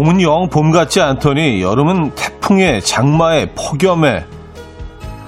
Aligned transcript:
봄은 0.00 0.22
영 0.22 0.48
봄 0.48 0.70
같지 0.70 1.02
않더니 1.02 1.60
여름은 1.60 2.12
태풍에 2.14 2.80
장마에 2.80 3.50
폭염에 3.54 4.24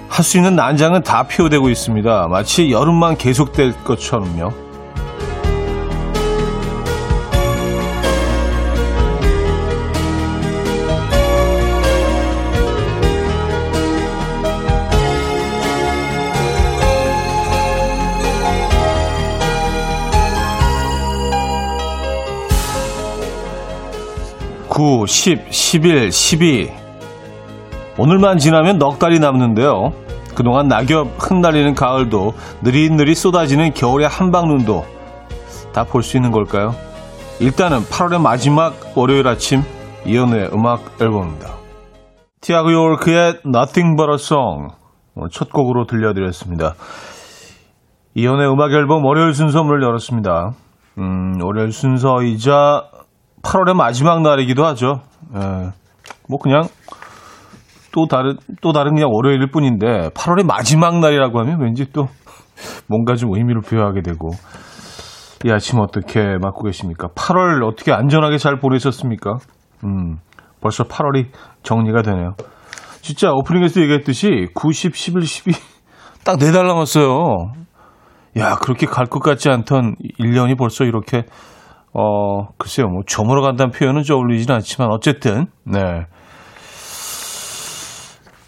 할 0.08 0.24
수 0.24 0.38
있는 0.38 0.56
난장은 0.56 1.02
다 1.02 1.24
피어대고 1.24 1.68
있습니다. 1.68 2.28
마치 2.28 2.70
여름만 2.72 3.18
계속될 3.18 3.84
것처럼요. 3.84 4.50
9, 24.82 25.06
10, 25.06 25.52
11, 25.52 26.10
12. 26.10 26.72
오늘만 27.98 28.38
지나면 28.38 28.78
넉 28.78 28.98
달이 28.98 29.20
남는데요. 29.20 29.92
그동안 30.34 30.66
낙엽 30.66 31.06
흩날리는 31.18 31.76
가을도 31.76 32.32
느릿느릿 32.64 33.16
쏟아지는 33.16 33.74
겨울의 33.74 34.08
한방눈도 34.08 34.84
다 35.72 35.84
볼 35.84 36.02
수 36.02 36.16
있는 36.16 36.32
걸까요? 36.32 36.74
일단은 37.38 37.82
8월의 37.82 38.20
마지막 38.20 38.74
월요일 38.96 39.28
아침 39.28 39.62
이연우의 40.04 40.50
음악 40.52 41.00
앨범입니다. 41.00 41.48
티아그 42.40 42.72
요르크의 42.72 43.34
Nothing 43.46 43.96
But 43.96 44.10
A 44.10 44.14
Song 44.16 44.74
오늘 45.14 45.28
첫 45.30 45.52
곡으로 45.52 45.86
들려드렸습니다. 45.86 46.74
이연우의 48.16 48.50
음악 48.50 48.72
앨범 48.72 49.04
월요일 49.04 49.32
순서 49.32 49.62
문을 49.62 49.80
열었습니다. 49.84 50.50
음, 50.98 51.40
월요일 51.40 51.70
순서이자 51.70 52.82
8월의 53.42 53.74
마지막 53.74 54.22
날이기도 54.22 54.64
하죠. 54.66 55.00
예. 55.34 55.70
뭐 56.28 56.38
그냥 56.40 56.62
또 57.92 58.06
다른 58.06 58.36
또 58.60 58.72
다른 58.72 58.94
그냥 58.94 59.10
월요일일 59.12 59.50
뿐인데 59.50 60.08
8월의 60.10 60.46
마지막 60.46 60.98
날이라고 61.00 61.38
하면 61.40 61.60
왠지 61.60 61.90
또 61.92 62.08
뭔가 62.86 63.14
좀 63.14 63.34
의미를 63.34 63.60
부여하게 63.60 64.02
되고 64.02 64.30
이 65.44 65.50
아침 65.50 65.80
어떻게 65.80 66.20
맞고 66.40 66.62
계십니까? 66.64 67.08
8월 67.08 67.66
어떻게 67.66 67.92
안전하게 67.92 68.38
잘 68.38 68.58
보내셨습니까? 68.60 69.34
음, 69.84 70.18
벌써 70.60 70.84
8월이 70.84 71.26
정리가 71.64 72.02
되네요. 72.02 72.34
진짜 73.00 73.32
오프닝에서 73.32 73.80
얘기했듯이 73.80 74.46
90, 74.54 74.94
11, 74.94 75.22
12 75.26 75.52
딱 76.24 76.38
네 76.38 76.52
달 76.52 76.66
남았어요. 76.68 77.52
야, 78.38 78.54
그렇게 78.62 78.86
갈 78.86 79.06
것 79.06 79.20
같지 79.20 79.50
않던 79.50 79.96
1년이 80.20 80.56
벌써 80.56 80.84
이렇게 80.84 81.24
어, 81.94 82.48
글쎄요, 82.56 82.88
뭐, 82.88 83.02
저물어 83.06 83.42
간다는 83.42 83.70
표현은 83.70 84.02
좀 84.02 84.16
어울리지는 84.16 84.56
않지만, 84.56 84.90
어쨌든, 84.90 85.46
네. 85.64 86.06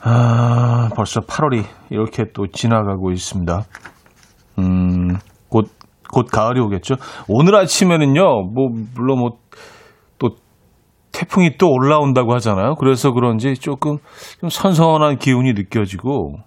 아, 0.02 0.88
벌써 0.96 1.20
8월이 1.20 1.64
이렇게 1.90 2.24
또 2.32 2.46
지나가고 2.46 3.10
있습니다. 3.10 3.62
음, 4.58 5.16
곧, 5.48 5.68
곧 6.10 6.26
가을이 6.30 6.60
오겠죠. 6.60 6.94
오늘 7.28 7.54
아침에는요, 7.56 8.22
뭐, 8.22 8.68
물론 8.94 9.18
뭐, 9.18 9.30
또, 10.18 10.30
태풍이 11.12 11.56
또 11.58 11.70
올라온다고 11.70 12.32
하잖아요. 12.34 12.76
그래서 12.76 13.12
그런지 13.12 13.54
조금 13.54 13.98
좀 14.40 14.48
선선한 14.48 15.18
기운이 15.18 15.52
느껴지고, 15.52 16.38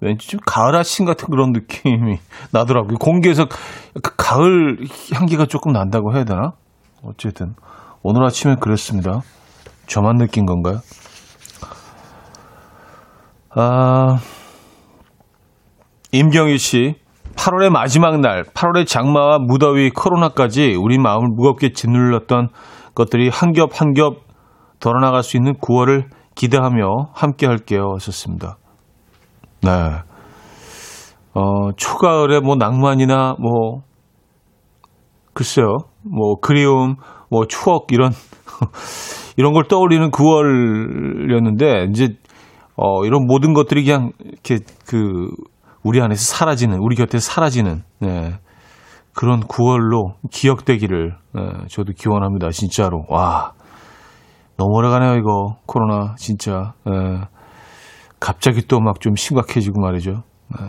왠지 0.00 0.28
좀 0.28 0.40
가을 0.46 0.74
아침 0.76 1.06
같은 1.06 1.28
그런 1.30 1.52
느낌이 1.52 2.18
나더라고요. 2.52 2.98
공기에서 2.98 3.46
그 4.02 4.14
가을 4.16 4.78
향기가 5.14 5.46
조금 5.46 5.72
난다고 5.72 6.14
해야 6.14 6.24
되나? 6.24 6.52
어쨌든 7.02 7.54
오늘 8.02 8.24
아침엔 8.24 8.58
그랬습니다. 8.60 9.20
저만 9.86 10.16
느낀 10.16 10.44
건가요? 10.46 10.80
아, 13.54 14.18
임경희 16.12 16.58
씨, 16.58 16.94
8월의 17.36 17.70
마지막 17.70 18.20
날, 18.20 18.44
8월의 18.44 18.86
장마와 18.86 19.38
무더위, 19.38 19.90
코로나까지 19.90 20.76
우리 20.78 20.98
마음을 20.98 21.28
무겁게 21.34 21.72
짓눌렀던 21.72 22.48
것들이 22.94 23.28
한 23.30 23.52
겹 23.52 23.70
한 23.80 23.92
겹 23.94 24.24
덜어나갈 24.80 25.22
수 25.22 25.36
있는 25.36 25.54
9월을 25.54 26.04
기대하며 26.34 27.10
함께 27.14 27.46
할게요. 27.46 27.92
하셨습니다. 27.94 28.58
네. 29.62 29.70
어, 31.34 31.72
초가을에 31.76 32.40
뭐 32.40 32.56
낭만이나 32.56 33.36
뭐, 33.38 33.82
글쎄요, 35.34 35.76
뭐 36.02 36.36
그리움, 36.40 36.96
뭐 37.30 37.46
추억 37.46 37.92
이런, 37.92 38.10
이런 39.36 39.52
걸 39.52 39.64
떠올리는 39.64 40.10
9월이었는데, 40.10 41.90
이제, 41.90 42.16
어, 42.76 43.04
이런 43.04 43.26
모든 43.26 43.52
것들이 43.52 43.84
그냥 43.84 44.12
이렇게 44.24 44.58
그, 44.86 45.28
우리 45.82 46.00
안에서 46.00 46.36
사라지는, 46.36 46.78
우리 46.78 46.96
곁에서 46.96 47.32
사라지는, 47.32 47.82
네. 48.00 48.38
그런 49.12 49.40
9월로 49.40 50.14
기억되기를, 50.30 51.16
네, 51.34 51.42
저도 51.68 51.92
기원합니다. 51.96 52.50
진짜로. 52.50 53.04
와. 53.08 53.52
너무 54.56 54.76
오래가네요, 54.76 55.16
이거. 55.16 55.56
코로나, 55.66 56.14
진짜. 56.16 56.72
네. 56.84 56.92
갑자기 58.20 58.62
또 58.66 58.78
막 58.80 59.00
좀 59.00 59.14
심각해지고 59.16 59.80
말이죠. 59.80 60.22
네. 60.48 60.66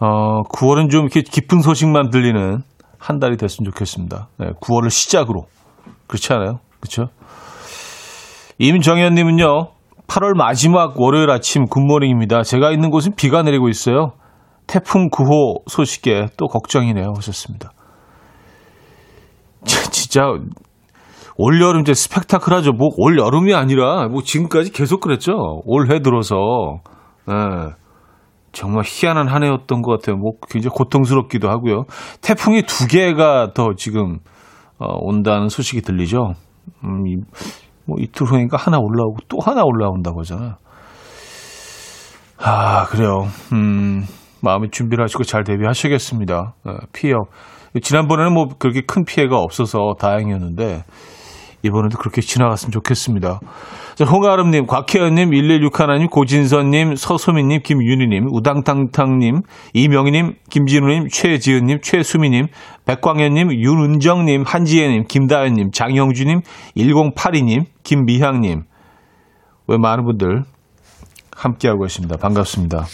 어, 0.00 0.42
9월은 0.44 0.90
좀 0.90 1.02
이렇게 1.02 1.22
기쁜 1.22 1.60
소식만 1.60 2.10
들리는 2.10 2.62
한 2.98 3.18
달이 3.18 3.36
됐으면 3.36 3.70
좋겠습니다. 3.70 4.28
네, 4.38 4.46
9월을 4.60 4.90
시작으로. 4.90 5.46
그렇지 6.06 6.32
않아요? 6.32 6.60
그렇죠? 6.80 7.06
임정현 8.58 9.14
님은요, 9.14 9.68
8월 10.06 10.34
마지막 10.36 11.00
월요일 11.00 11.30
아침 11.30 11.66
굿모닝입니다. 11.66 12.42
제가 12.42 12.72
있는 12.72 12.90
곳은 12.90 13.14
비가 13.16 13.42
내리고 13.42 13.68
있어요. 13.68 14.12
태풍 14.66 15.08
9호 15.10 15.62
소식에 15.68 16.26
또 16.36 16.46
걱정이네요. 16.46 17.12
하셨습니다. 17.16 17.72
진짜 19.92 20.22
올여름 21.42 21.80
이제 21.80 21.94
스펙타클하죠. 21.94 22.72
뭐 22.72 22.90
올여름이 22.98 23.54
아니라 23.54 24.08
뭐 24.08 24.20
지금까지 24.22 24.72
계속 24.72 25.00
그랬죠. 25.00 25.32
올해 25.64 26.00
들어서 26.00 26.36
네. 27.26 27.34
정말 28.52 28.84
희한한 28.84 29.26
한 29.26 29.42
해였던 29.42 29.80
것 29.80 29.92
같아요. 29.92 30.16
뭐 30.16 30.32
굉장히 30.50 30.74
고통스럽기도 30.76 31.48
하고요. 31.48 31.84
태풍이 32.20 32.62
두 32.62 32.86
개가 32.86 33.52
더 33.54 33.70
지금 33.74 34.18
어, 34.78 34.86
온다는 35.00 35.48
소식이 35.48 35.80
들리죠. 35.80 36.34
음, 36.84 37.06
이, 37.06 37.16
뭐 37.86 37.96
이틀 37.98 38.26
후니까 38.26 38.58
하나 38.58 38.76
올라오고 38.78 39.16
또 39.28 39.38
하나 39.40 39.62
올라온다고 39.64 40.20
하잖아요. 40.20 40.56
아 42.36 42.84
그래요. 42.86 43.22
음, 43.54 44.04
마음의 44.42 44.70
준비를 44.72 45.02
하시고 45.04 45.22
잘 45.22 45.44
대비하셔야겠습니다. 45.44 46.54
어, 46.66 46.76
피해 46.92 47.14
지난번에는 47.80 48.34
뭐 48.34 48.48
그렇게 48.58 48.82
큰 48.82 49.04
피해가 49.04 49.38
없어서 49.38 49.94
다행이었는데 49.98 50.82
이번에도 51.62 51.98
그렇게 51.98 52.20
지나갔으면 52.20 52.72
좋겠습니다. 52.72 53.40
자, 53.94 54.04
홍아름님, 54.04 54.66
곽혜연님, 54.66 55.30
1161님, 55.30 56.10
고진선님, 56.10 56.94
서소민님, 56.96 57.60
김윤희님, 57.62 58.28
우당탕탕님, 58.32 59.42
이명희님, 59.74 60.34
김진우님, 60.48 61.08
최지은님, 61.08 61.80
최수미님, 61.82 62.46
백광현님, 62.86 63.52
윤은정님, 63.52 64.44
한지혜님, 64.46 65.04
김다현님, 65.08 65.70
장영주님, 65.72 66.40
1082님, 66.76 67.64
김미향님. 67.82 68.62
왜 69.68 69.76
많은 69.76 70.04
분들 70.04 70.44
함께하고 71.36 71.82
계십니다. 71.82 72.16
반갑습니다. 72.16 72.84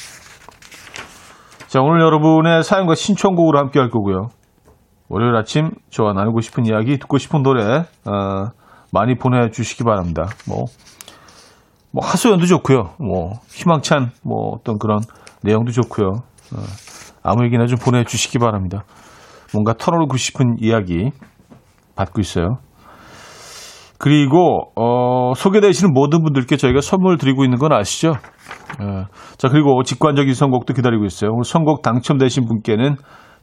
자, 1.69 1.81
오늘 1.81 2.01
여러분의 2.01 2.63
사연과 2.63 2.95
신청곡으로 2.95 3.59
함께 3.59 3.79
할 3.79 3.91
거고요. 3.91 4.29
월요일 5.09 5.37
아침 5.37 5.71
저와 5.91 6.13
나누고 6.13 6.41
싶은 6.41 6.67
이야기, 6.67 6.99
듣고 6.99 7.19
싶은 7.19 7.43
노래 7.43 7.63
어, 8.05 8.51
많이 8.93 9.15
보내주시기 9.15 9.85
바랍니다. 9.85 10.27
뭐, 10.49 10.65
뭐 11.93 12.05
하소연도 12.05 12.47
좋고요. 12.47 12.95
뭐 12.99 13.33
희망찬 13.49 14.11
뭐 14.25 14.53
어떤 14.55 14.79
그런 14.79 15.01
내용도 15.43 15.73
좋고요. 15.73 16.09
어, 16.09 16.59
아무 17.23 17.45
얘기나 17.45 17.67
좀 17.67 17.79
보내주시기 17.79 18.39
바랍니다. 18.39 18.85
뭔가 19.53 19.75
털어놓고 19.75 20.17
싶은 20.17 20.57
이야기 20.61 21.11
받고 21.95 22.21
있어요. 22.21 22.59
그리고 23.99 24.73
어, 24.77 25.33
소개되시는 25.35 25.93
모든 25.95 26.23
분들께 26.23 26.57
저희가 26.57 26.81
선물 26.81 27.17
드리고 27.17 27.45
있는 27.45 27.59
건 27.59 27.73
아시죠? 27.73 28.11
어, 28.81 29.05
자 29.39 29.49
그리고 29.49 29.83
직관적인 29.83 30.35
선곡도 30.35 30.75
기다리고 30.75 31.05
있어요. 31.07 31.31
오늘 31.33 31.45
선곡 31.45 31.83
당첨되신 31.83 32.47
분께는 32.47 32.97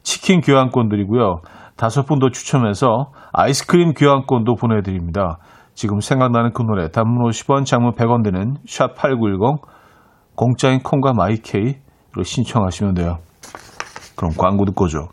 치킨 0.04 0.40
교환권 0.40 0.88
드리고요. 0.88 1.40
다섯 1.76 2.04
분 2.06 2.20
더 2.20 2.28
추첨해서 2.30 3.10
아이스크림 3.32 3.94
교환권도 3.94 4.54
보내드립니다. 4.54 5.38
지금 5.74 5.98
생각나는 5.98 6.52
그 6.52 6.62
노래 6.62 6.88
단문 6.88 7.28
50원, 7.28 7.64
장문 7.66 7.94
100원 7.94 8.22
되는 8.22 8.54
샵8910 8.64 9.60
공짜인 10.36 10.80
콩과 10.84 11.14
마이케이로 11.14 12.22
신청하시면 12.22 12.94
돼요. 12.94 13.18
그럼 14.14 14.32
광고 14.38 14.64
듣고 14.66 14.86
죠 14.86 15.08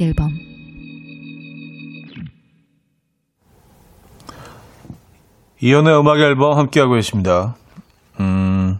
음악 0.00 0.08
앨범 0.08 0.30
이연의 5.60 5.98
음악 5.98 6.18
앨범 6.18 6.56
함께하고 6.56 6.94
계십니다. 6.94 7.54
음, 8.18 8.78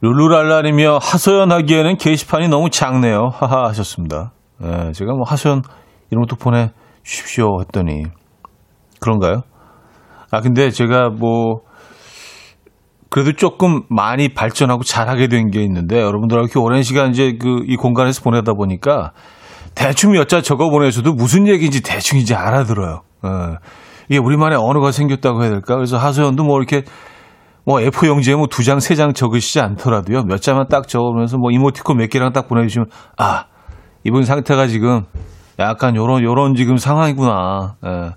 룰루랄라리며 0.00 0.98
하소연 1.00 1.52
하기에는 1.52 1.96
게시판이 1.96 2.48
너무 2.48 2.70
작네요. 2.70 3.30
하하 3.32 3.68
하셨습니다. 3.68 4.32
예, 4.62 4.92
제가 4.92 5.12
뭐 5.12 5.22
하소연 5.24 5.62
이런 6.10 6.24
것도 6.26 6.36
보내주십시오 6.36 7.60
했더니 7.60 8.04
그런가요? 9.00 9.42
아, 10.32 10.40
근데 10.40 10.70
제가 10.70 11.10
뭐 11.10 11.60
그래도 13.10 13.32
조금 13.32 13.82
많이 13.88 14.28
발전하고 14.34 14.82
잘하게 14.82 15.28
된 15.28 15.50
게 15.50 15.62
있는데 15.62 16.00
여러분들하고 16.00 16.46
이렇게 16.46 16.58
오랜 16.58 16.82
시간 16.82 17.10
이제 17.10 17.36
그 17.40 17.64
이 17.68 17.76
공간에서 17.76 18.22
보내다 18.22 18.52
보니까 18.54 19.12
대충 19.76 20.10
몇 20.12 20.26
자 20.28 20.40
적어 20.42 20.68
보내셔도 20.70 21.12
무슨 21.12 21.46
얘기인지 21.46 21.82
대충 21.82 22.18
이제 22.18 22.34
알아들어요. 22.34 23.02
예. 23.24 23.30
이게 24.08 24.18
우리만의 24.18 24.58
언어가 24.60 24.90
생겼다고 24.90 25.42
해야 25.42 25.50
될까? 25.50 25.76
그래서 25.76 25.96
하소연도 25.98 26.42
뭐 26.44 26.58
이렇게 26.58 26.82
뭐 27.64 27.78
A4 27.80 28.06
용지에 28.06 28.34
뭐 28.34 28.46
두 28.48 28.64
장, 28.64 28.80
세 28.80 28.94
장 28.96 29.12
적으시지 29.12 29.60
않더라도요. 29.60 30.22
몇 30.24 30.40
자만 30.40 30.66
딱 30.68 30.88
적으면서 30.88 31.36
뭐 31.38 31.50
이모티콘 31.52 31.96
몇 31.98 32.08
개랑 32.10 32.32
딱 32.32 32.48
보내주시면 32.48 32.86
아, 33.18 33.44
이분 34.04 34.24
상태가 34.24 34.66
지금 34.66 35.04
약간 35.58 35.94
요런, 35.96 36.22
요런 36.22 36.54
지금 36.54 36.76
상황이구나. 36.76 37.76
예. 37.84 38.10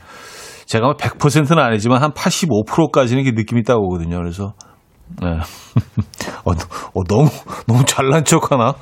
제가 0.66 0.86
뭐 0.86 0.94
100%는 0.96 1.58
아니지만 1.62 2.02
한 2.02 2.12
85%까지는 2.12 3.24
이렇게 3.24 3.36
느낌이 3.36 3.64
딱 3.64 3.78
오거든요. 3.80 4.18
그래서, 4.18 4.54
예. 5.24 5.28
어, 6.46 6.52
어, 6.52 7.04
너무, 7.10 7.28
너무 7.68 7.84
잘난 7.86 8.24
척 8.24 8.52
하나? 8.52 8.76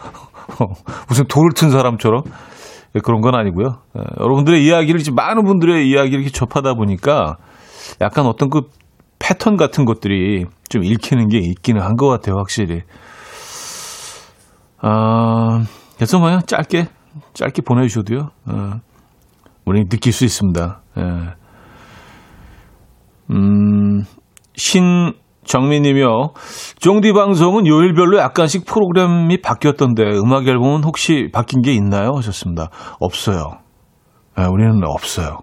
무슨 1.08 1.26
돌을 1.28 1.52
튼 1.56 1.70
사람처럼? 1.72 2.24
예, 2.96 3.00
그런 3.00 3.22
건 3.22 3.36
아니고요. 3.36 3.80
예, 3.98 4.02
여러분들의 4.20 4.66
이야기를, 4.66 5.02
많은 5.14 5.44
분들의 5.44 5.88
이야기를 5.90 6.20
이렇게 6.22 6.32
접하다 6.32 6.74
보니까 6.76 7.38
약간 8.02 8.26
어떤 8.26 8.50
그 8.50 8.62
패턴 9.20 9.58
같은 9.58 9.86
것들이 9.86 10.46
좀 10.70 10.84
읽히는 10.84 11.28
게 11.30 11.40
있기는 11.40 11.82
한 11.82 11.96
것 11.96 12.08
같아요, 12.08 12.36
확실히. 12.38 12.82
아, 14.80 15.64
그래서 15.96 16.20
뭐요? 16.20 16.40
짧게, 16.46 16.88
짧게 17.34 17.62
보내주셔도요, 17.64 18.30
어, 18.48 18.80
우리 19.66 19.86
느낄 19.90 20.14
수 20.14 20.24
있습니다. 20.26 20.82
예. 21.00 21.02
음, 23.32 24.04
신 24.56 25.14
정민이며, 25.48 26.34
쫑디 26.80 27.14
방송은 27.14 27.66
요일별로 27.66 28.20
약간씩 28.20 28.66
프로그램이 28.66 29.42
바뀌었던데, 29.42 30.04
음악 30.18 30.48
앨범은 30.48 30.84
혹시 30.84 31.30
바뀐 31.34 31.62
게 31.62 31.74
있나요? 31.74 32.12
하셨습니다. 32.16 32.70
없어요. 33.00 33.52
예, 34.40 34.44
우리는 34.44 34.80
없어요. 34.86 35.40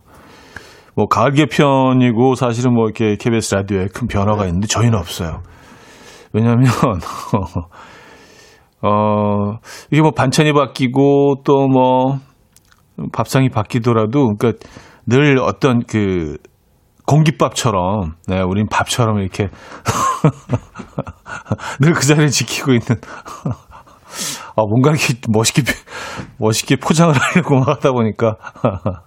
뭐 0.97 1.07
가을 1.07 1.33
개편이고 1.33 2.37
사실은 2.37 2.73
뭐 2.73 2.85
이렇게 2.85 3.17
KBS 3.17 3.57
라디오에 3.57 3.87
큰 3.93 4.07
변화가 4.07 4.45
있는데 4.47 4.69
저희는 4.69 4.97
없어요. 4.97 5.43
왜냐하면 6.33 6.69
어 8.83 9.59
이게 9.91 10.01
뭐 10.03 10.13
반찬이 10.13 10.53
바뀌고 10.53 11.43
또 11.45 11.67
뭐 11.67 12.19
밥상이 13.13 13.49
바뀌더라도 13.49 14.35
그러니까 14.37 14.65
늘 15.07 15.39
어떤 15.41 15.83
그 15.85 16.37
공깃밥처럼 17.07 18.15
네 18.27 18.41
우린 18.41 18.67
밥처럼 18.71 19.19
이렇게 19.19 19.49
늘 21.81 21.93
그 21.93 22.07
자리를 22.07 22.31
지키고 22.31 22.73
있는 22.73 22.87
아 24.57 24.63
뭔가 24.63 24.91
이렇게 24.91 25.15
멋있게 25.29 25.63
멋있게 26.39 26.77
포장을 26.77 27.13
하려고 27.15 27.61
하다 27.61 27.93
보니까 27.93 28.37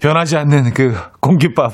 변하지 0.00 0.38
않는 0.38 0.72
그 0.72 0.94
공깃밥. 1.20 1.72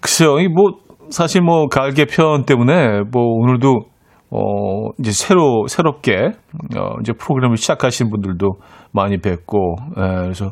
글쎄요, 0.00 0.40
이 0.40 0.48
뭐, 0.48 0.72
사실 1.10 1.40
뭐, 1.40 1.68
가을 1.68 1.92
개편 1.92 2.44
때문에 2.44 3.02
뭐, 3.12 3.22
오늘도, 3.22 3.82
어, 4.30 4.88
이제 4.98 5.12
새로, 5.12 5.68
새롭게, 5.68 6.32
어, 6.76 6.94
이제 7.00 7.12
프로그램을 7.12 7.56
시작하신 7.56 8.10
분들도 8.10 8.54
많이 8.90 9.18
뵙고, 9.18 9.76
예, 9.96 10.02
그래서 10.22 10.50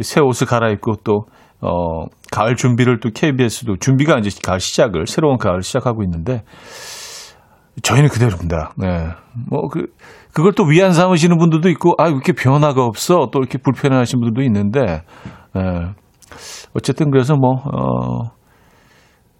새 0.00 0.20
옷을 0.20 0.46
갈아입고 0.46 0.98
또, 1.02 1.24
어, 1.64 2.06
가을 2.30 2.56
준비를 2.56 3.00
또 3.00 3.10
KBS도 3.10 3.76
준비가 3.78 4.18
이제 4.18 4.30
가을 4.42 4.60
시작을, 4.60 5.06
새로운 5.06 5.38
가을 5.38 5.62
시작하고 5.62 6.02
있는데, 6.04 6.42
저희는 7.82 8.08
그대로입니다. 8.08 8.72
네. 8.76 9.08
뭐, 9.48 9.68
그, 9.68 9.86
그걸 10.32 10.52
또 10.52 10.64
위안 10.64 10.92
삼으시는 10.92 11.38
분들도 11.38 11.68
있고, 11.70 11.94
아, 11.98 12.08
이렇게 12.08 12.32
변화가 12.32 12.84
없어. 12.84 13.28
또 13.32 13.40
이렇게 13.40 13.58
불편해 13.58 13.96
하시는 13.96 14.20
분들도 14.20 14.42
있는데, 14.46 15.02
네. 15.54 15.62
어쨌든 16.74 17.10
그래서 17.10 17.34
뭐, 17.36 17.52
어, 17.52 18.30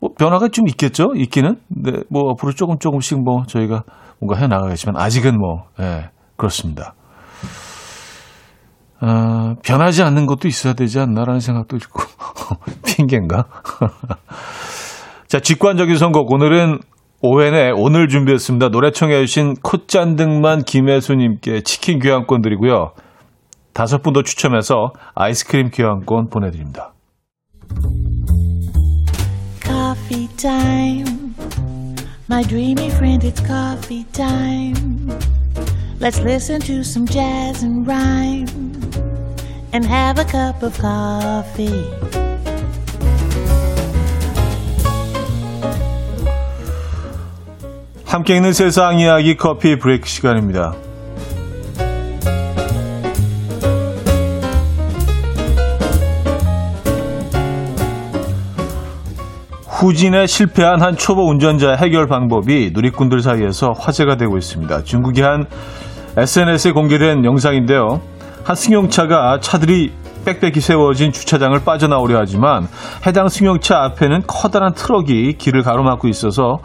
뭐, 0.00 0.10
변화가 0.18 0.48
좀 0.48 0.68
있겠죠? 0.68 1.12
있기는. 1.14 1.56
네, 1.68 1.92
뭐, 2.10 2.30
앞으로 2.32 2.52
조금 2.52 2.78
조금씩 2.78 3.22
뭐, 3.22 3.44
저희가 3.46 3.84
뭔가 4.20 4.40
해 4.40 4.46
나가겠지만, 4.46 4.96
아직은 4.96 5.38
뭐, 5.38 5.64
예, 5.80 5.82
네, 5.82 6.10
그렇습니다. 6.36 6.94
어, 9.04 9.56
변하지 9.62 10.02
않는 10.02 10.24
것도 10.24 10.48
있어야 10.48 10.72
되지 10.72 10.98
않나라는 10.98 11.40
생각도 11.40 11.76
있고, 11.76 12.02
핑계인가? 12.86 13.44
자, 15.28 15.40
직관적인 15.40 15.98
선곡. 15.98 16.32
오늘은 16.32 16.80
오웬의 17.20 17.72
오늘 17.76 18.08
준비했습니다. 18.08 18.70
노래 18.70 18.90
청해 18.92 19.20
주신 19.26 19.54
콧잔 19.62 20.16
등만 20.16 20.62
김혜수님께 20.62 21.62
치킨 21.62 21.98
교환권 21.98 22.40
드리고요. 22.40 22.92
다섯 23.74 24.02
분 24.02 24.14
더 24.14 24.22
추첨해서 24.22 24.92
아이스크림 25.14 25.70
교환권 25.70 26.30
보내드립니다. 26.30 26.94
Coffee. 29.60 31.04
My 32.30 32.42
dreamy 32.42 32.88
friend, 32.88 33.26
it's 33.26 33.44
coffee 33.44 34.04
time. 34.12 35.43
Let's 36.04 36.20
listen 36.20 36.60
to 36.60 36.84
some 36.84 37.06
jazz 37.06 37.62
and 37.62 37.86
rhyme 37.86 38.44
and 39.72 39.86
have 39.86 40.20
a 40.20 40.26
cup 40.26 40.62
of 40.62 40.78
coffee. 40.78 41.82
함께 48.04 48.36
있는 48.36 48.52
세상 48.52 48.98
이야기 48.98 49.38
커피 49.38 49.78
브레이크 49.78 50.06
시간입니다. 50.06 50.74
후진에 59.68 60.26
실패한 60.26 60.82
한 60.82 60.96
초보 60.98 61.30
운전자의 61.30 61.74
해결 61.74 62.06
방법이 62.08 62.72
누리꾼들 62.74 63.20
사이에서 63.20 63.72
화제가 63.72 64.16
되고 64.16 64.36
있습니다. 64.36 64.84
중국의 64.84 65.24
한 65.24 65.46
SNS에 66.16 66.72
공개된 66.72 67.24
영상인데요. 67.24 68.00
한 68.44 68.54
승용차가 68.54 69.40
차들이 69.40 69.92
빽빽이 70.24 70.60
세워진 70.60 71.12
주차장을 71.12 71.58
빠져나오려 71.64 72.18
하지만 72.18 72.68
해당 73.06 73.28
승용차 73.28 73.82
앞에는 73.82 74.22
커다란 74.26 74.74
트럭이 74.74 75.34
길을 75.34 75.62
가로막고 75.62 76.08
있어서 76.08 76.58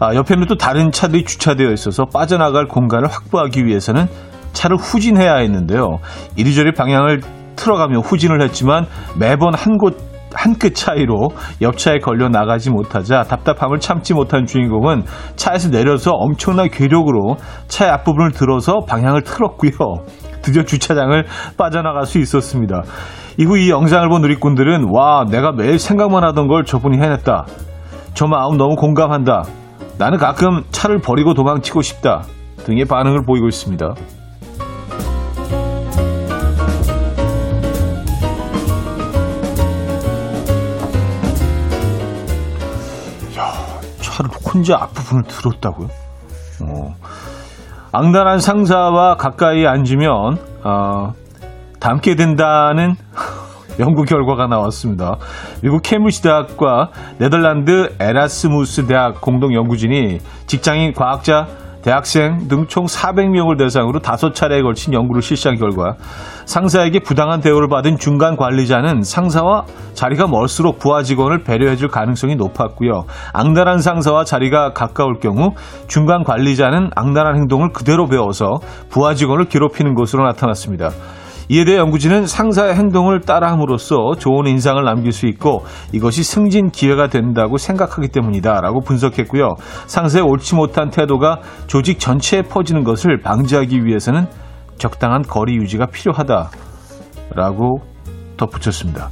아, 0.00 0.14
옆에는 0.14 0.46
또 0.46 0.56
다른 0.56 0.92
차들이 0.92 1.24
주차되어 1.24 1.70
있어서 1.72 2.04
빠져나갈 2.12 2.66
공간을 2.66 3.08
확보하기 3.10 3.64
위해서는 3.64 4.06
차를 4.52 4.76
후진해야 4.76 5.36
했는데요. 5.36 5.98
이리저리 6.36 6.72
방향을 6.72 7.22
틀어가며 7.56 8.00
후진을 8.00 8.42
했지만 8.42 8.86
매번 9.18 9.54
한 9.54 9.78
곳, 9.78 9.96
한 10.34 10.54
끗 10.58 10.74
차이로 10.74 11.30
옆차에 11.62 11.98
걸려 11.98 12.28
나가지 12.28 12.70
못하자 12.70 13.22
답답함을 13.24 13.80
참지 13.80 14.14
못한 14.14 14.46
주인공은 14.46 15.04
차에서 15.36 15.70
내려서 15.70 16.12
엄청난 16.12 16.68
괴력으로 16.70 17.36
차의 17.68 17.90
앞부분을 17.90 18.32
들어서 18.32 18.80
방향을 18.86 19.22
틀었고요. 19.22 19.72
드디어 20.42 20.62
주차장을 20.62 21.24
빠져나갈 21.56 22.04
수 22.06 22.18
있었습니다. 22.18 22.82
이후 23.38 23.58
이 23.58 23.70
영상을 23.70 24.08
본 24.08 24.22
누리꾼들은 24.22 24.90
와 24.92 25.24
내가 25.28 25.52
매일 25.52 25.78
생각만 25.78 26.22
하던 26.24 26.46
걸 26.46 26.64
저분이 26.64 26.98
해냈다. 26.98 27.46
저 28.14 28.26
마음 28.26 28.56
너무 28.56 28.76
공감한다. 28.76 29.42
나는 29.98 30.18
가끔 30.18 30.62
차를 30.70 30.98
버리고 30.98 31.34
도망치고 31.34 31.82
싶다 31.82 32.22
등의 32.64 32.84
반응을 32.84 33.22
보이고 33.26 33.48
있습니다. 33.48 33.94
차를 44.14 44.30
혼자 44.46 44.76
앞부분을 44.76 45.24
들었다고요? 45.24 45.88
어. 46.62 46.94
악랄한 47.90 48.38
상사와 48.38 49.16
가까이 49.16 49.66
앉으면 49.66 50.38
어, 50.62 51.12
닮게 51.80 52.14
된다는 52.14 52.94
연구 53.80 54.04
결과가 54.04 54.46
나왔습니다. 54.46 55.16
미국 55.62 55.82
케임브리지 55.82 56.22
대학과 56.22 56.90
네덜란드 57.18 57.94
에라스무스 57.98 58.86
대학 58.86 59.20
공동 59.20 59.52
연구진이 59.52 60.20
직장인 60.46 60.92
과학자 60.92 61.48
대학생 61.84 62.48
등 62.48 62.64
총 62.66 62.86
400명을 62.86 63.58
대상으로 63.58 64.00
5차례에 64.00 64.62
걸친 64.62 64.94
연구를 64.94 65.20
실시한 65.20 65.58
결과 65.58 65.96
상사에게 66.46 67.00
부당한 67.00 67.40
대우를 67.40 67.68
받은 67.68 67.98
중간 67.98 68.36
관리자는 68.36 69.02
상사와 69.02 69.66
자리가 69.92 70.26
멀수록 70.26 70.78
부하 70.78 71.02
직원을 71.02 71.44
배려해 71.44 71.76
줄 71.76 71.88
가능성이 71.88 72.36
높았고요. 72.36 73.04
악랄한 73.34 73.80
상사와 73.80 74.24
자리가 74.24 74.72
가까울 74.72 75.18
경우 75.20 75.52
중간 75.86 76.24
관리자는 76.24 76.90
악랄한 76.96 77.36
행동을 77.36 77.72
그대로 77.72 78.06
배워서 78.06 78.60
부하 78.88 79.14
직원을 79.14 79.44
괴롭히는 79.44 79.94
것으로 79.94 80.24
나타났습니다. 80.24 80.90
이에 81.48 81.64
대해 81.64 81.78
연구진은 81.78 82.26
상사의 82.26 82.74
행동을 82.74 83.20
따라함으로써 83.20 84.14
좋은 84.18 84.46
인상을 84.46 84.82
남길 84.82 85.12
수 85.12 85.26
있고 85.26 85.64
이것이 85.92 86.22
승진 86.22 86.70
기회가 86.70 87.08
된다고 87.08 87.58
생각하기 87.58 88.08
때문이다라고 88.08 88.80
분석했고요. 88.80 89.54
상사의 89.86 90.24
옳지 90.24 90.54
못한 90.54 90.90
태도가 90.90 91.40
조직 91.66 91.98
전체에 91.98 92.42
퍼지는 92.42 92.84
것을 92.84 93.20
방지하기 93.20 93.84
위해서는 93.84 94.26
적당한 94.78 95.22
거리 95.22 95.56
유지가 95.56 95.86
필요하다라고 95.86 96.50
덧붙였습니다. 98.36 99.10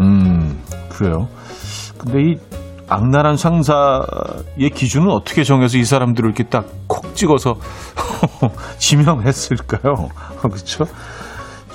음, 0.00 0.58
그래요. 0.88 1.28
근데 1.98 2.22
이 2.22 2.36
악랄한 2.90 3.36
상사의 3.36 4.70
기준은 4.74 5.08
어떻게 5.10 5.44
정해서 5.44 5.78
이 5.78 5.84
사람들을 5.84 6.28
이렇게 6.28 6.44
딱 6.44 6.66
콕 6.86 7.14
찍어서 7.14 7.54
지명했을까요? 8.78 10.08
그렇죠? 10.42 10.84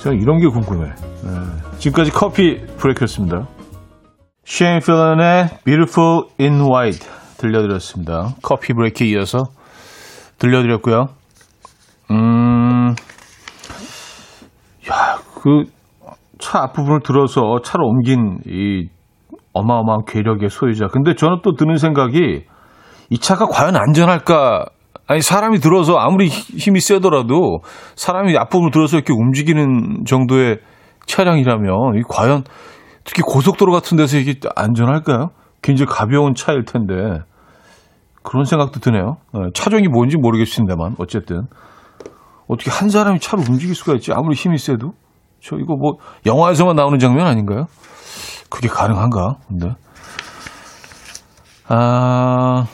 저는 0.00 0.20
이런 0.20 0.38
게 0.40 0.46
궁금해. 0.46 0.90
네. 0.90 1.30
지금까지 1.78 2.10
커피 2.10 2.60
브레이크였습니다. 2.76 3.46
쉐인 4.44 4.80
필런의 4.80 5.48
Beautiful 5.64 6.24
in 6.38 6.60
White 6.60 7.08
들려드렸습니다. 7.38 8.34
커피 8.42 8.72
브레이크 8.74 9.04
이어서 9.04 9.44
들려드렸고요. 10.38 11.06
음, 12.10 12.94
야, 14.90 15.18
그 15.42 15.76
차 16.38 16.62
앞부분을 16.64 17.00
들어서 17.02 17.60
차로 17.64 17.86
옮긴 17.86 18.38
이 18.46 18.88
어마어마한 19.56 20.00
괴력의 20.06 20.50
소유자. 20.50 20.86
근데 20.88 21.14
저는 21.14 21.38
또 21.42 21.54
드는 21.54 21.76
생각이 21.76 22.44
이 23.10 23.18
차가 23.18 23.46
과연 23.46 23.76
안전할까? 23.76 24.66
아니, 25.08 25.20
사람이 25.20 25.58
들어서 25.60 25.96
아무리 25.98 26.26
힘이 26.28 26.80
세더라도 26.80 27.60
사람이 27.94 28.36
앞부분을 28.36 28.70
들어서 28.72 28.96
이렇게 28.96 29.12
움직이는 29.12 30.04
정도의 30.04 30.58
차량이라면 31.06 31.96
이 31.96 32.02
과연 32.08 32.42
특히 33.04 33.22
고속도로 33.22 33.72
같은 33.72 33.96
데서 33.96 34.18
이게 34.18 34.34
안전할까요? 34.56 35.30
굉장히 35.62 35.86
가벼운 35.88 36.34
차일 36.34 36.64
텐데 36.64 36.94
그런 38.24 38.44
생각도 38.44 38.80
드네요. 38.80 39.18
차종이 39.54 39.86
뭔지 39.86 40.16
모르겠습니다만 40.16 40.96
어쨌든 40.98 41.42
어떻게 42.48 42.70
한 42.72 42.88
사람이 42.88 43.20
차를 43.20 43.44
움직일 43.48 43.76
수가 43.76 43.94
있지? 43.94 44.12
아무리 44.12 44.34
힘이 44.34 44.58
세도 44.58 44.92
저 45.40 45.56
이거 45.56 45.76
뭐 45.76 45.98
영화에서만 46.26 46.74
나오는 46.74 46.98
장면 46.98 47.26
아닌가요? 47.28 47.66
그게 48.56 48.68
가능한가? 48.68 49.36
근데 49.48 49.68
아 51.68 52.64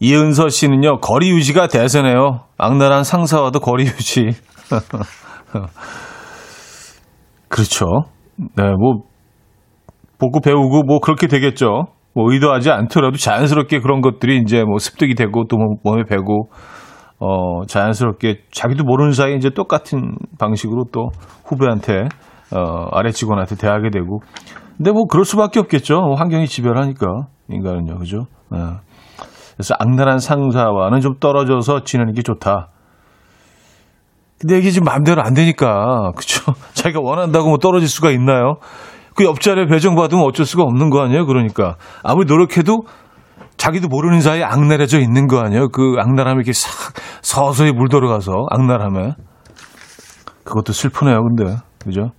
이은서 0.00 0.48
씨는요 0.48 0.98
거리 0.98 1.30
유지가 1.30 1.68
대세네요. 1.68 2.40
악랄한 2.58 3.04
상사와도 3.04 3.60
거리 3.60 3.84
유지. 3.84 4.30
그렇죠. 7.48 7.86
네, 8.56 8.64
뭐 8.76 9.04
보고 10.18 10.40
배우고 10.40 10.82
뭐 10.82 10.98
그렇게 10.98 11.28
되겠죠. 11.28 11.84
뭐 12.14 12.32
의도하지 12.32 12.72
않더라도 12.72 13.16
자연스럽게 13.16 13.78
그런 13.78 14.00
것들이 14.00 14.38
이제 14.38 14.64
뭐 14.64 14.78
습득이 14.78 15.14
되고 15.14 15.44
또 15.48 15.56
몸에 15.84 16.02
배고 16.02 16.50
어 17.20 17.64
자연스럽게 17.66 18.40
자기도 18.50 18.82
모르는 18.82 19.12
사이에 19.12 19.36
이제 19.36 19.50
똑같은 19.50 20.16
방식으로 20.40 20.86
또 20.90 21.10
후배한테 21.44 22.08
어 22.54 22.88
아래 22.92 23.10
직원한테 23.10 23.56
대하게 23.56 23.90
되고 23.90 24.20
근데 24.76 24.90
뭐 24.90 25.04
그럴 25.06 25.24
수밖에 25.24 25.60
없겠죠. 25.60 26.14
환경이 26.16 26.46
지배하니까 26.46 27.06
인간은요, 27.48 27.98
그죠? 27.98 28.26
네. 28.50 28.58
그래서 29.54 29.74
악랄한 29.78 30.18
상사와는 30.18 31.00
좀 31.00 31.14
떨어져서 31.20 31.84
지내는 31.84 32.14
게 32.14 32.22
좋다. 32.22 32.68
근데 34.40 34.58
이게 34.58 34.70
지금 34.70 34.86
마음대로 34.86 35.22
안 35.22 35.34
되니까, 35.34 36.10
그쵸? 36.16 36.52
자기가 36.74 37.00
원한다고 37.00 37.48
뭐 37.48 37.58
떨어질 37.58 37.88
수가 37.88 38.10
있나요? 38.10 38.56
그 39.14 39.24
옆자리에 39.24 39.66
배정받으면 39.66 40.24
어쩔 40.24 40.46
수가 40.46 40.64
없는 40.64 40.90
거 40.90 41.02
아니에요? 41.02 41.26
그러니까. 41.26 41.76
아무리 42.02 42.26
노력해도 42.26 42.82
자기도 43.56 43.86
모르는 43.86 44.20
사이에 44.20 44.42
악랄해져 44.42 44.98
있는 44.98 45.28
거 45.28 45.38
아니에요? 45.38 45.68
그 45.68 45.94
악랄함이 45.98 46.38
이렇게 46.38 46.52
싹 46.52 46.94
서서히 47.20 47.72
물들어가서 47.72 48.32
악랄함에. 48.50 49.12
그것도 50.44 50.72
슬프네요, 50.72 51.22
근데. 51.22 51.56
그죠? 51.84 52.10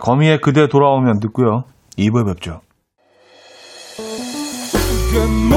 거미의 0.00 0.40
그대 0.40 0.68
돌아오면 0.68 1.20
듣고요. 1.20 1.64
2부에 1.98 2.26
뵙죠. 2.26 2.60
금 5.12 5.52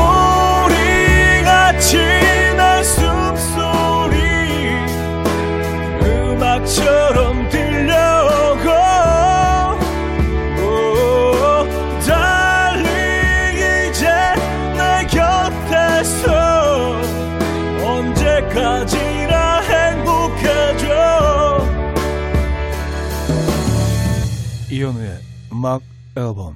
음악 25.66 25.82
앨범 26.16 26.54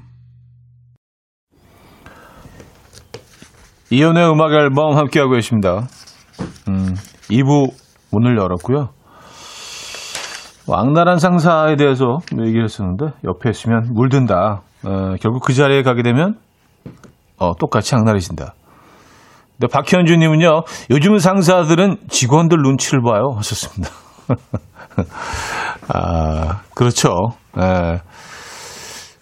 이현우의 3.90 4.32
음악 4.32 4.52
앨범 4.52 4.96
함께하고 4.96 5.32
계십니다. 5.32 5.88
음, 6.68 6.94
2부 7.32 7.72
문을 8.12 8.38
열었고요. 8.38 8.90
뭐 10.68 10.78
악랄한 10.78 11.18
상사에 11.18 11.76
대해서 11.76 12.20
얘기를 12.40 12.66
했었는데 12.66 13.06
옆에 13.24 13.50
있으면 13.50 13.92
물든다. 13.96 14.62
어, 14.86 15.16
결국 15.20 15.44
그 15.44 15.56
자리에 15.56 15.82
가게 15.82 16.04
되면 16.04 16.38
어, 17.40 17.56
똑같이 17.56 17.96
악랄해진다. 17.96 18.54
근데 19.60 19.74
박현주님은요, 19.74 20.62
요즘 20.92 21.18
상사들은 21.18 21.98
직원들 22.10 22.60
눈치를 22.60 23.02
봐요. 23.02 23.34
하셨습니다. 23.38 23.92
아, 25.92 26.62
그렇죠. 26.76 27.10
예. 27.58 28.02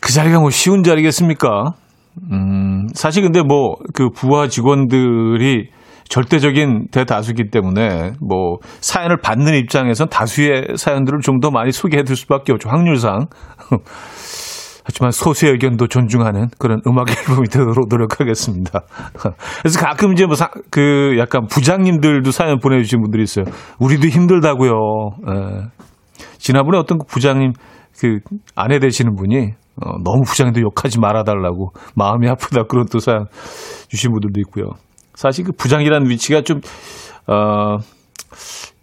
그 0.08 0.14
자리가 0.14 0.40
뭐 0.40 0.50
쉬운 0.50 0.84
자리겠습니까? 0.84 1.74
음, 2.32 2.88
사실 2.94 3.24
근데 3.24 3.42
뭐 3.42 3.76
그 3.94 4.10
부하 4.10 4.48
직원들이 4.48 5.70
절대적인 6.08 6.88
대다수기 6.92 7.50
때문에 7.52 8.14
뭐 8.22 8.60
사연을 8.80 9.18
받는 9.20 9.54
입장에선 9.56 10.08
다수의 10.08 10.78
사연들을 10.78 11.20
좀 11.20 11.42
더 11.42 11.52
많이 11.52 11.74
소개해 11.74 12.06
줄 12.06 12.16
수밖에 12.16 12.54
없죠. 12.54 12.70
확률상. 12.70 13.26
하지만 14.86 15.12
소수의 15.12 15.52
의견도 15.52 15.88
존중하는 15.88 16.48
그런 16.58 16.80
음악 16.88 17.10
앨범이 17.10 17.50
되도록 17.52 17.90
노력하겠습니다. 17.90 18.80
그래서 19.60 19.80
가끔 19.82 20.14
이제 20.14 20.26
뭐그 20.26 21.18
약간 21.20 21.48
부장님들도 21.48 22.32
사연 22.32 22.60
보내주신 22.60 23.02
분들이 23.02 23.24
있어요. 23.24 23.44
우리도 23.80 24.08
힘들다고요. 24.08 24.72
에. 24.72 25.68
지난번에 26.38 26.78
어떤 26.78 27.00
부장님 27.06 27.52
그 28.00 28.20
아내 28.56 28.80
되시는 28.80 29.16
분이 29.16 29.54
어, 29.84 29.92
너무 30.04 30.24
부장님도 30.26 30.62
욕하지 30.62 31.00
말아달라고 31.00 31.72
마음이 31.96 32.28
아프다 32.30 32.64
그런 32.64 32.86
또 32.92 33.00
사연 33.00 33.26
주신 33.90 34.12
분들도 34.12 34.40
있고요. 34.42 34.72
사실 35.16 35.46
그 35.46 35.52
부장이라는 35.52 36.10
위치가 36.10 36.42
좀 36.42 36.62
어, 37.28 37.78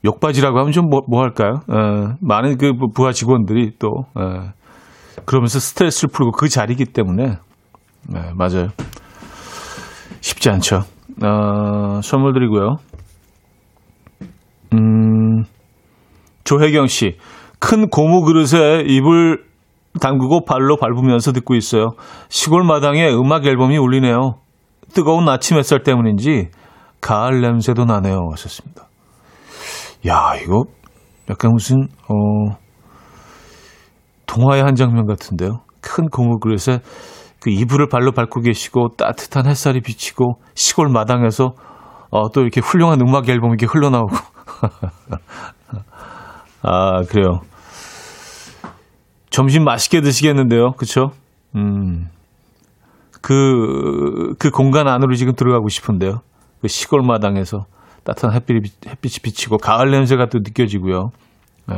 욕바지라고 0.05 0.59
하면 0.59 0.73
좀 0.73 0.87
뭐 0.89 1.03
뭐 1.09 1.23
할까요? 1.23 1.61
어, 1.69 2.15
많은 2.21 2.59
그 2.59 2.73
부하 2.95 3.13
직원들이 3.13 3.73
또 3.79 3.89
어, 4.15 4.51
그러면서 5.25 5.59
스트레스를 5.59 6.11
풀고 6.13 6.33
그 6.33 6.49
자리이기 6.49 6.87
때문에 6.87 7.39
네, 8.09 8.21
맞아요. 8.35 8.69
쉽지 10.21 10.51
않죠. 10.51 10.81
어, 11.25 12.01
선물 12.03 12.33
드리고요. 12.35 12.77
음, 14.75 15.45
조혜경 16.45 16.87
씨. 16.89 17.17
큰 17.65 17.89
고무 17.89 18.25
그릇에 18.25 18.83
입을 18.87 19.43
담그고 19.99 20.45
발로 20.45 20.77
밟으면서 20.77 21.33
듣고 21.33 21.55
있어요. 21.55 21.93
시골 22.29 22.63
마당에 22.63 23.09
음악 23.09 23.47
앨범이 23.47 23.79
울리네요. 23.79 24.35
뜨거운 24.93 25.27
아침 25.31 25.57
햇살 25.57 25.83
때문인지 25.83 26.51
가을 27.01 27.41
냄새도 27.41 27.87
나네요. 27.87 28.19
하셨습니다. 28.33 28.87
야, 30.07 30.35
이거 30.43 30.65
약간 31.31 31.53
무슨, 31.55 31.89
어, 32.07 32.59
동화의 34.27 34.63
한 34.63 34.75
장면 34.75 35.07
같은데요. 35.07 35.63
큰 35.81 36.09
고무 36.09 36.41
그릇에 36.41 36.81
그 37.41 37.49
이불을 37.49 37.89
발로 37.89 38.13
밟고 38.13 38.43
계시고 38.43 38.89
따뜻한 38.99 39.47
햇살이 39.47 39.81
비치고 39.81 40.35
시골 40.55 40.91
마당에서 40.91 41.55
어, 42.11 42.31
또 42.31 42.43
이렇게 42.43 42.61
훌륭한 42.61 43.01
음악 43.01 43.27
앨범이 43.27 43.55
이렇게 43.59 43.65
흘러나오고. 43.65 44.13
아, 46.63 47.01
그래요. 47.09 47.41
점심 49.35 49.65
맛있게 49.65 50.01
드시겠는데요. 50.01 50.75
그쵸? 50.77 51.11
음. 51.57 52.07
그, 53.21 54.35
그 54.39 54.51
공간 54.51 54.87
안으로 54.87 55.17
지금 55.17 55.35
들어가고 55.35 55.69
싶은데요. 55.69 56.21
그 56.61 56.69
시골 56.69 57.03
마당에서 57.03 57.65
따뜻한 58.05 58.33
햇빛이, 58.33 58.71
햇빛이 58.87 59.15
비치고 59.25 59.59
가을 59.59 59.91
냄새가 59.91 60.27
또 60.27 60.39
느껴지고요. 60.39 61.11
네. 61.67 61.75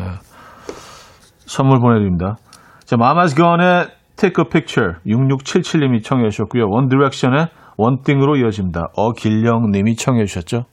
선물 1.46 1.80
보내드립니다. 1.80 2.36
자, 2.84 2.98
마마스 2.98 3.34
건의 3.34 3.88
Take 4.16 4.44
a 4.44 4.50
Picture 4.50 4.96
6677님이 5.06 6.04
청해 6.04 6.28
주셨고요. 6.28 6.68
원 6.68 6.90
디렉션의 6.90 7.46
One 7.78 8.02
Thing으로 8.04 8.36
이어집니다. 8.36 8.88
어길령님이 8.94 9.96
청해 9.96 10.26
주셨죠. 10.26 10.64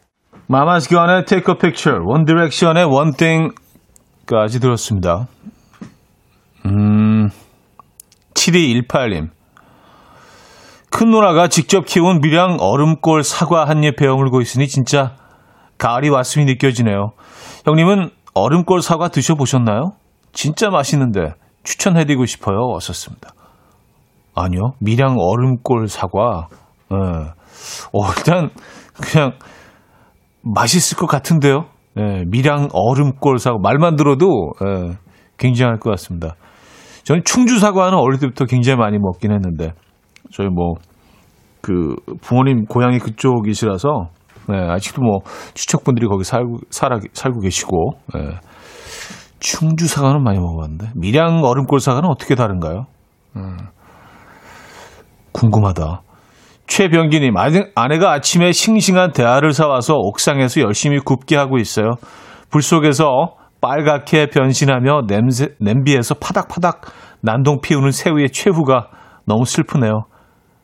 마마스 0.48 0.90
건의 0.90 1.24
Take 1.24 1.54
a 1.54 1.58
Picture, 1.58 2.00
원 2.04 2.25
디렉션의 2.25 2.84
One 2.84 3.12
Thing까지 3.16 4.60
들었습니다. 4.60 5.28
음, 6.65 7.29
7218님. 8.34 9.29
큰 10.89 11.10
누나가 11.10 11.48
직접 11.48 11.86
키운 11.86 12.20
밀양 12.22 12.58
얼음골 12.60 13.24
사과 13.24 13.65
한 13.65 13.84
입 13.84 13.96
베어물고 13.96 14.41
있으니 14.41 14.67
진짜 14.67 15.15
가을이 15.77 16.10
왔음이 16.10 16.46
느껴지네요. 16.46 17.12
형님은 17.65 18.12
얼음골 18.36 18.82
사과 18.82 19.08
드셔보셨나요? 19.10 19.93
진짜 20.34 20.70
맛있는데 20.70 21.34
추천해드리고 21.63 22.25
싶어요. 22.25 22.58
왔었습니다. 22.74 23.29
아니요. 24.36 24.74
밀양 24.79 25.15
얼음골 25.20 25.88
사과. 25.88 26.48
예. 26.91 26.96
어, 27.93 28.08
일단 28.17 28.50
그냥 29.01 29.34
맛있을 30.41 30.98
것 30.98 31.08
같은데요. 31.08 31.65
예, 31.98 32.24
밀양 32.27 32.70
얼음골 32.74 33.39
사과 33.39 33.58
말만 33.62 33.96
들어도 33.96 34.51
예, 34.65 34.98
굉장할 35.38 35.79
것 35.79 35.89
같습니다. 35.91 36.36
저는 37.03 37.24
충주 37.25 37.60
사과는 37.60 37.98
어릴 37.98 38.19
때부터 38.19 38.45
굉장히 38.45 38.77
많이 38.77 38.98
먹긴 38.98 39.31
했는데 39.31 39.74
저희 40.31 40.48
뭐 40.48 40.75
그 41.63 41.95
부모님 42.22 42.65
고향이 42.65 43.00
그쪽이시라서 43.00 44.10
네, 44.50 44.57
아직도 44.57 45.01
뭐 45.01 45.19
추척분들이 45.53 46.07
거기 46.07 46.25
살고 46.25 46.57
살아 46.69 47.00
살고 47.13 47.39
계시고 47.39 47.91
네. 48.13 48.19
충주 49.39 49.88
사과는 49.88 50.24
많이 50.24 50.39
먹어봤는데 50.39 50.91
밀양 50.95 51.41
얼음골 51.41 51.79
사과는 51.79 52.10
어떻게 52.10 52.36
다른가요? 52.36 52.86
음, 53.38 53.57
궁금하다. 55.31 56.01
최병기님 56.67 57.34
아내가 57.75 58.12
아침에 58.12 58.51
싱싱한 58.51 59.13
대하를 59.13 59.54
사와서 59.54 59.95
옥상에서 59.95 60.62
열심히 60.62 60.99
굽게 60.99 61.38
하고 61.38 61.60
있어요. 61.60 61.95
불 62.49 62.62
속에서 62.62 63.36
빨갛게 63.63 64.28
변신하며 64.28 65.04
냄새, 65.08 65.56
냄비에서 65.62 66.15
파닥파닥 66.15 66.82
난동 67.21 67.62
피우는 67.62 67.91
새우의 67.91 68.32
최후가 68.32 68.89
너무 69.26 69.45
슬프네요. 69.45 70.04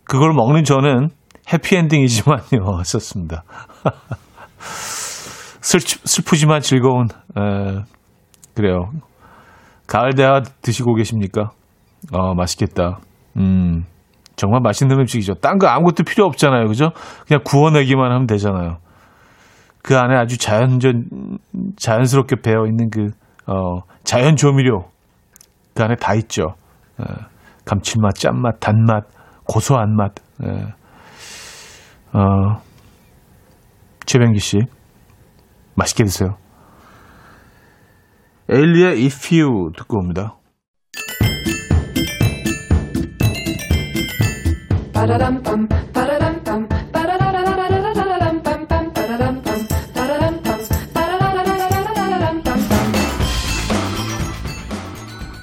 그걸 0.04 0.34
먹는 0.34 0.66
저는 0.66 1.08
해피엔딩이지만요. 1.52 2.84
썼습니다. 2.84 3.44
슬, 5.62 5.80
슬프지만 5.80 6.60
즐거운, 6.60 7.08
에, 7.38 7.84
그래요. 8.54 8.92
가을 9.88 10.14
대하 10.16 10.42
드시고 10.62 10.94
계십니까? 10.96 11.52
어, 12.12 12.34
맛있겠다. 12.34 13.00
음, 13.38 13.86
정말 14.36 14.60
맛있는 14.62 15.00
음식이죠. 15.00 15.36
딴 15.36 15.58
거 15.58 15.68
아무것도 15.68 16.04
필요 16.04 16.26
없잖아요. 16.26 16.68
그죠? 16.68 16.92
그냥 17.26 17.42
구워내기만 17.46 18.12
하면 18.12 18.28
되잖아요. 18.28 18.78
그 19.82 19.98
안에 19.98 20.16
아주 20.16 20.38
자연전, 20.38 21.38
자연스럽게 21.78 22.38
배어 22.42 22.66
있는 22.66 22.90
그, 22.90 23.12
어, 23.48 23.82
자연 24.04 24.36
조미료. 24.36 24.90
그 25.74 25.84
안에 25.84 25.96
다 25.96 26.14
있죠. 26.16 26.56
에, 27.00 27.04
감칠맛, 27.66 28.16
짠맛, 28.16 28.60
단맛, 28.60 29.06
고소한 29.46 29.96
맛. 29.96 30.14
예. 30.44 30.74
어, 32.12 32.62
최병기 34.06 34.40
씨, 34.40 34.58
맛있게 35.76 36.04
드세요. 36.04 36.36
에일리의 38.50 39.06
If 39.06 39.36
You 39.36 39.72
듣고 39.78 40.00
옵니다. 40.00 40.36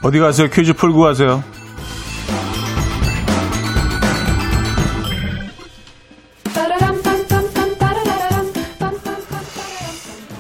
어디 0.07 0.21
가세요? 0.21 0.47
퀴즈 0.49 0.73
풀고 0.73 1.01
가세요. 1.01 1.43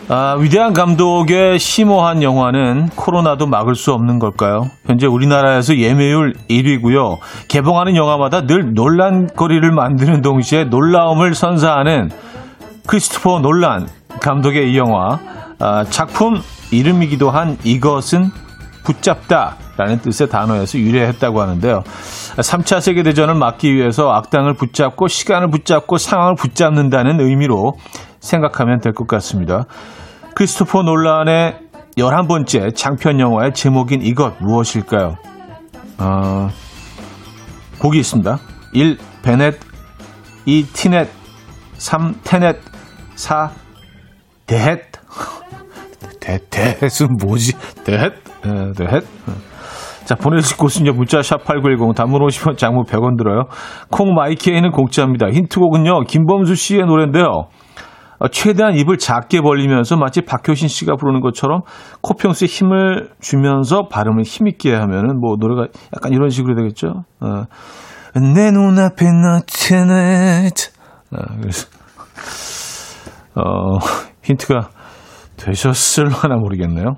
아, 0.09 0.37
위대한 0.39 0.73
감독의 0.73 1.59
심오한 1.59 2.23
영화는 2.23 2.91
코로나도 2.95 3.49
막을 3.49 3.75
수 3.75 3.93
없는 3.93 4.21
걸까요? 4.21 4.71
현재 4.87 5.09
우리나라에서 5.09 5.77
예매율 5.77 6.35
1위고요. 6.49 7.19
개봉하는 7.49 7.97
영화마다 7.97 8.47
늘 8.47 8.73
논란거리를 8.73 9.69
만드는 9.69 10.23
동시에 10.23 10.67
놀라움을 10.67 11.35
선사하는 11.35 12.13
크리스토퍼 12.87 13.41
놀란 13.41 13.89
감독의 14.21 14.73
이 14.73 14.79
영화 14.79 15.19
아, 15.59 15.83
작품 15.91 16.41
이름이기도 16.71 17.31
한 17.31 17.59
이것은 17.65 18.31
붙잡다 18.87 19.57
라는 19.77 19.99
뜻의 19.99 20.29
단어에서 20.29 20.79
유래했다고 20.79 21.41
하는데요. 21.43 21.83
3차 22.37 22.81
세계대전을 22.81 23.35
막기 23.35 23.75
위해서 23.75 24.11
악당을 24.13 24.55
붙잡고 24.55 25.09
시간을 25.09 25.51
붙잡고 25.51 25.99
상황을 25.99 26.37
붙잡는다는 26.37 27.21
의미로 27.21 27.73
생각하면 28.21 28.81
될 28.81 28.93
것 28.93 29.07
같습니다. 29.07 29.65
크리스토퍼 30.35 30.83
논란의 30.83 31.59
11번째 31.99 32.75
장편 32.75 33.21
영화의 33.21 33.53
제목인 33.55 34.03
이것 34.03 34.35
무엇일까요? 34.41 35.17
어, 35.99 36.49
보기 37.81 37.99
있습니다. 37.99 38.39
1. 38.73 38.99
베넷 39.23 39.59
2. 40.47 40.65
티넷 40.73 41.09
3. 41.75 42.15
테넷 42.23 42.57
4. 43.17 43.51
데헷 44.47 44.93
데, 46.21 46.39
데헷은 46.51 47.17
뭐지? 47.21 47.53
데헷? 47.85 48.26
에, 48.47 48.73
데헷? 48.73 49.05
자, 50.05 50.15
보내주실 50.15 50.57
곳은요, 50.57 50.93
문자 50.93 51.19
샵8910, 51.19 51.97
단문 51.97 52.21
50원, 52.21 52.57
장문 52.57 52.85
100원 52.85 53.19
들어요. 53.19 53.47
콩 53.91 54.15
마이키에는 54.15 54.71
공짜입니다. 54.71 55.29
힌트곡은요, 55.31 56.05
김범수 56.05 56.55
씨의 56.55 56.87
노래인데요. 56.87 57.49
어, 58.19 58.29
최대한 58.29 58.77
입을 58.77 58.99
작게 58.99 59.41
벌리면서 59.41 59.97
마치 59.97 60.23
박효신 60.23 60.69
씨가 60.69 60.97
부르는 60.97 61.21
것처럼 61.21 61.63
코평수에 62.03 62.47
힘을 62.47 63.11
주면서 63.21 63.89
발음을 63.89 64.23
힘있게 64.23 64.75
하면은 64.75 65.21
뭐 65.21 65.37
노래가 65.39 65.69
약간 65.95 66.13
이런 66.13 66.31
식으로 66.31 66.55
되겠죠. 66.55 67.05
어, 67.21 67.45
내 68.35 68.51
눈앞에 68.51 69.05
나타났. 69.05 70.53
어, 71.13 71.19
그래서 71.41 71.69
어, 73.35 73.79
힌트가 74.23 74.71
되셨을려나 75.37 76.37
모르겠네요. 76.37 76.97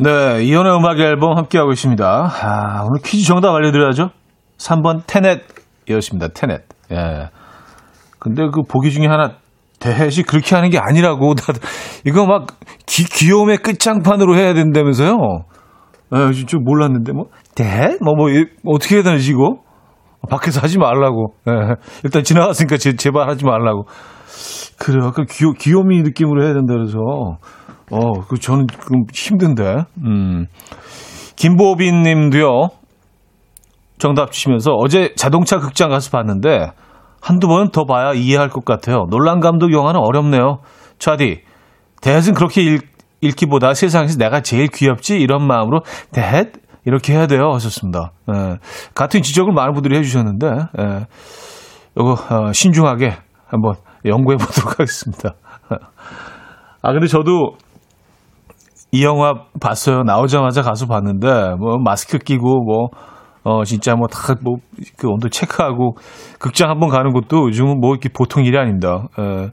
네, 0.00 0.44
이연의 0.44 0.76
음악 0.76 1.00
앨범 1.00 1.36
함께하고 1.36 1.72
있습니다. 1.72 2.06
아, 2.06 2.82
오늘 2.84 3.00
퀴즈 3.02 3.26
정답 3.26 3.52
알려드려야죠. 3.54 4.10
3번 4.56 5.02
테넷이었습니다. 5.08 6.28
테넷. 6.34 6.62
예. 6.92 7.30
근데 8.20 8.44
그 8.52 8.62
보기 8.62 8.92
중에 8.92 9.06
하나 9.06 9.32
대햇이 9.80 10.22
그렇게 10.22 10.54
하는 10.54 10.70
게 10.70 10.78
아니라고 10.78 11.34
다들 11.36 11.60
이거 12.06 12.26
막 12.26 12.46
기, 12.86 13.04
귀여움의 13.04 13.58
끝장판으로 13.58 14.36
해야 14.36 14.54
된다면서요. 14.54 15.16
예, 16.14 16.32
좀 16.46 16.62
몰랐는데 16.62 17.12
뭐 17.12 17.24
대햇 17.56 17.98
뭐, 18.00 18.14
뭐 18.14 18.28
어떻게 18.66 18.96
해야 18.96 19.02
되는지 19.02 19.32
이거 19.32 19.58
밖에서 20.30 20.60
하지 20.60 20.78
말라고. 20.78 21.34
예. 21.48 21.74
일단 22.04 22.22
지나갔으니까 22.22 22.76
제, 22.76 22.94
제발 22.94 23.28
하지 23.28 23.44
말라고. 23.44 23.86
그래, 24.78 25.04
약간 25.04 25.26
귀요, 25.28 25.52
귀요미 25.54 26.02
느낌으로 26.02 26.44
해야 26.44 26.54
된다 26.54 26.74
그래서 26.74 26.94
어, 27.90 28.20
그 28.28 28.38
저는 28.38 28.66
좀 28.68 29.04
힘든데. 29.12 29.84
음. 30.04 30.46
김보빈 31.36 32.02
님도요. 32.02 32.68
정답 33.98 34.32
주시면서 34.32 34.72
어제 34.72 35.12
자동차 35.16 35.58
극장 35.58 35.90
가서 35.90 36.10
봤는데 36.10 36.70
한두 37.20 37.48
번 37.48 37.70
더 37.70 37.84
봐야 37.84 38.12
이해할 38.12 38.48
것 38.48 38.64
같아요. 38.64 39.06
놀란 39.10 39.40
감독 39.40 39.72
영화는 39.72 40.00
어렵네요. 40.00 40.58
차디, 40.98 41.42
대햇은 42.00 42.34
그렇게 42.34 42.62
읽, 42.62 42.88
읽기보다 43.20 43.74
세상에서 43.74 44.18
내가 44.18 44.40
제일 44.40 44.68
귀엽지 44.68 45.18
이런 45.20 45.46
마음으로 45.46 45.80
대헷 46.12 46.52
이렇게 46.84 47.12
해야 47.12 47.26
돼요 47.26 47.52
하셨습니다. 47.54 48.12
예, 48.32 48.56
같은 48.94 49.22
지적을 49.22 49.52
많은 49.52 49.74
분들이 49.74 49.96
해주셨는데 49.98 50.46
예, 50.80 51.06
이거 51.96 52.12
어, 52.12 52.52
신중하게 52.52 53.16
한번 53.46 53.74
연구해 54.04 54.36
보도록 54.42 54.72
하겠습니다. 54.78 55.34
아 56.82 56.92
근데 56.92 57.08
저도 57.08 57.56
이 58.90 59.04
영화 59.04 59.34
봤어요. 59.60 60.02
나오자마자 60.02 60.62
가서 60.62 60.86
봤는데 60.86 61.54
뭐 61.58 61.78
마스크 61.78 62.18
끼고 62.18 62.64
뭐 62.64 62.88
어, 63.44 63.64
진짜 63.64 63.94
뭐 63.94 64.06
다 64.08 64.34
뭐 64.42 64.58
그 64.96 65.08
온도 65.08 65.28
체크하고 65.28 65.96
극장 66.38 66.70
한번 66.70 66.88
가는 66.88 67.12
것도 67.12 67.46
요즘은 67.48 67.80
뭐 67.80 67.90
이렇게 67.92 68.08
보통 68.08 68.44
일이 68.44 68.56
아닙니다. 68.58 69.08
에, 69.18 69.48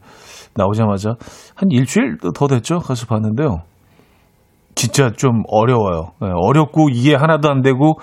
나오자마자 0.56 1.16
한 1.56 1.70
일주일 1.72 2.18
더 2.34 2.48
됐죠. 2.48 2.80
가서 2.80 3.06
봤는데요. 3.08 3.62
진짜 4.76 5.12
좀 5.12 5.44
어려워요. 5.48 6.12
에, 6.22 6.28
어렵고 6.34 6.90
이해 6.90 7.16
하나도 7.16 7.50
안 7.50 7.62
되고 7.62 8.00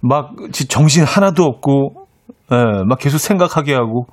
막 0.00 0.32
정신 0.68 1.04
하나도 1.04 1.44
없고 1.44 2.06
에, 2.52 2.84
막 2.86 2.98
계속 2.98 3.18
생각하게 3.18 3.74
하고 3.74 4.06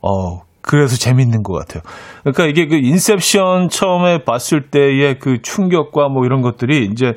어 0.00 0.40
그래서 0.62 0.96
재밌는 0.96 1.42
것 1.42 1.52
같아요. 1.54 1.82
그러니까 2.20 2.46
이게 2.46 2.66
그 2.66 2.76
인셉션 2.76 3.68
처음에 3.68 4.24
봤을 4.24 4.70
때의 4.70 5.18
그 5.18 5.42
충격과 5.42 6.08
뭐 6.08 6.24
이런 6.24 6.40
것들이 6.40 6.86
이제 6.86 7.14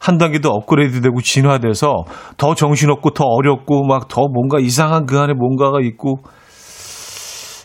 한 0.00 0.18
단계 0.18 0.40
더 0.40 0.50
업그레이드 0.50 1.00
되고 1.00 1.20
진화돼서 1.20 2.04
더 2.36 2.54
정신없고 2.54 3.10
더 3.10 3.24
어렵고 3.24 3.84
막 3.86 4.08
더 4.08 4.22
뭔가 4.32 4.58
이상한 4.58 5.06
그 5.06 5.18
안에 5.18 5.34
뭔가가 5.34 5.80
있고 5.80 6.20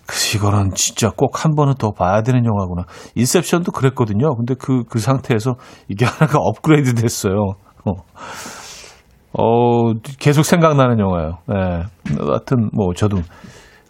그래서 0.08 0.38
이거는 0.38 0.72
진짜 0.76 1.10
꼭 1.15 1.46
한 1.46 1.56
번은 1.56 1.76
더 1.76 1.91
봐야 1.91 2.22
되는 2.22 2.44
영화구나. 2.46 2.84
인셉션도 3.15 3.72
그랬거든요. 3.72 4.36
근데 4.36 4.56
그, 4.60 4.84
그 4.89 5.00
상태에서 5.00 5.56
이게 5.88 6.04
하나가 6.06 6.39
업그레이드 6.39 6.94
됐어요. 6.96 7.54
어, 7.86 7.91
어 9.34 9.94
계속 10.20 10.44
생각나는 10.44 11.00
영화예요. 11.00 11.38
예. 11.54 11.84
하여튼 12.28 12.70
뭐 12.74 12.94
저도 12.94 13.17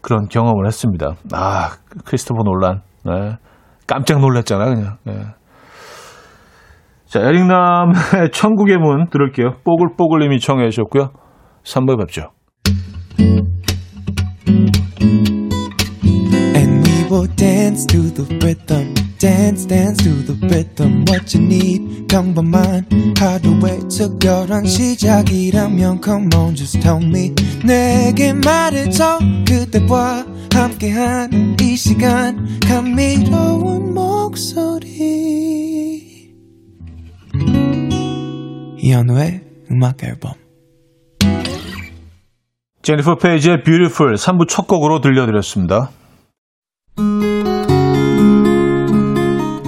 그런 0.01 0.27
경험을 0.27 0.65
했습니다. 0.65 1.15
아, 1.33 1.69
크리스토퍼 2.05 2.43
놀란. 2.43 2.81
네. 3.05 3.37
깜짝 3.87 4.19
놀랐잖아, 4.19 4.65
그냥. 4.65 4.97
네. 5.05 5.13
자, 7.05 7.19
에릭남의 7.19 8.31
천국의 8.33 8.77
문 8.77 9.09
들을게요. 9.09 9.57
뽀글뽀글님이 9.63 10.39
청해 10.39 10.69
주셨고요. 10.69 11.11
3부에 11.63 11.97
뵙죠. 11.99 12.31
Dance 17.41 17.85
to 17.87 18.01
the 18.13 18.37
rhythm. 18.39 18.93
Dance, 19.17 19.65
dance 19.65 19.97
to 20.03 20.11
the 20.11 20.37
rhythm. 20.47 21.03
Need, 21.35 22.07
평범한 22.07 22.85
하루의 23.17 23.79
특별한 23.89 24.65
시작이라면 24.65 26.01
Come 26.03 26.29
on, 26.35 26.55
just 26.55 26.79
tell 26.79 27.03
me. 27.03 27.33
내게 27.65 28.33
말해줘. 28.33 29.19
그대와 29.47 30.25
함께한 30.53 31.57
이 31.61 31.75
시간. 31.75 32.59
감미로운 32.59 33.93
목소리. 33.93 34.91
이현우의 38.79 39.41
음악 39.71 40.03
앨범. 40.03 40.33
제니퍼 42.81 43.17
페이지의 43.17 43.63
Beautiful 43.63 44.15
3부 44.15 44.47
첫 44.47 44.67
곡으로 44.67 45.01
들려드렸습니다. 45.01 45.91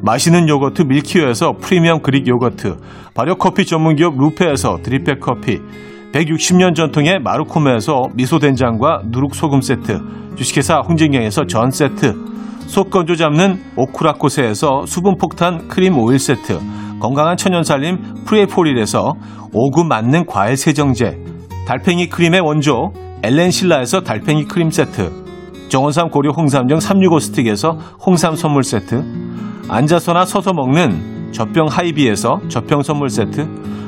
마시는 0.00 0.48
요거트 0.48 0.82
밀키오에서 0.82 1.54
프리미엄 1.60 2.00
Greek 2.00 2.26
요거트, 2.28 2.76
발효커피 3.14 3.66
전문기업 3.66 4.16
루페에서 4.16 4.78
drip 4.82 5.04
bag 5.04 5.20
커피, 5.20 5.60
160년 6.12 6.74
전통의 6.74 7.20
마루코메에서 7.20 8.08
미소된장과 8.14 9.02
누룩소금 9.06 9.60
세트, 9.60 10.00
주식회사 10.36 10.80
홍진경에서 10.80 11.46
전 11.46 11.70
세트, 11.70 12.14
속 12.66 12.90
건조 12.90 13.16
잡는 13.16 13.60
오쿠라코세에서 13.76 14.86
수분폭탄 14.86 15.68
크림 15.68 15.98
오일 15.98 16.18
세트, 16.18 16.58
건강한 17.00 17.36
천연살림 17.36 18.24
프레포릴에서 18.24 19.14
오구 19.52 19.84
맞는 19.84 20.26
과일 20.26 20.56
세정제, 20.56 21.18
달팽이 21.66 22.08
크림의 22.08 22.40
원조 22.40 22.92
엘렌실라에서 23.22 24.02
달팽이 24.02 24.44
크림 24.44 24.70
세트, 24.70 25.10
정원삼 25.68 26.10
고려 26.10 26.30
홍삼정 26.30 26.80
365 26.80 27.18
스틱에서 27.18 27.72
홍삼 28.04 28.36
선물 28.36 28.62
세트, 28.64 29.27
앉아서나 29.68 30.24
서서 30.24 30.54
먹는 30.54 31.32
젖병 31.32 31.66
하이비에서 31.66 32.40
젖병 32.48 32.82
선물 32.82 33.10
세트, 33.10 33.46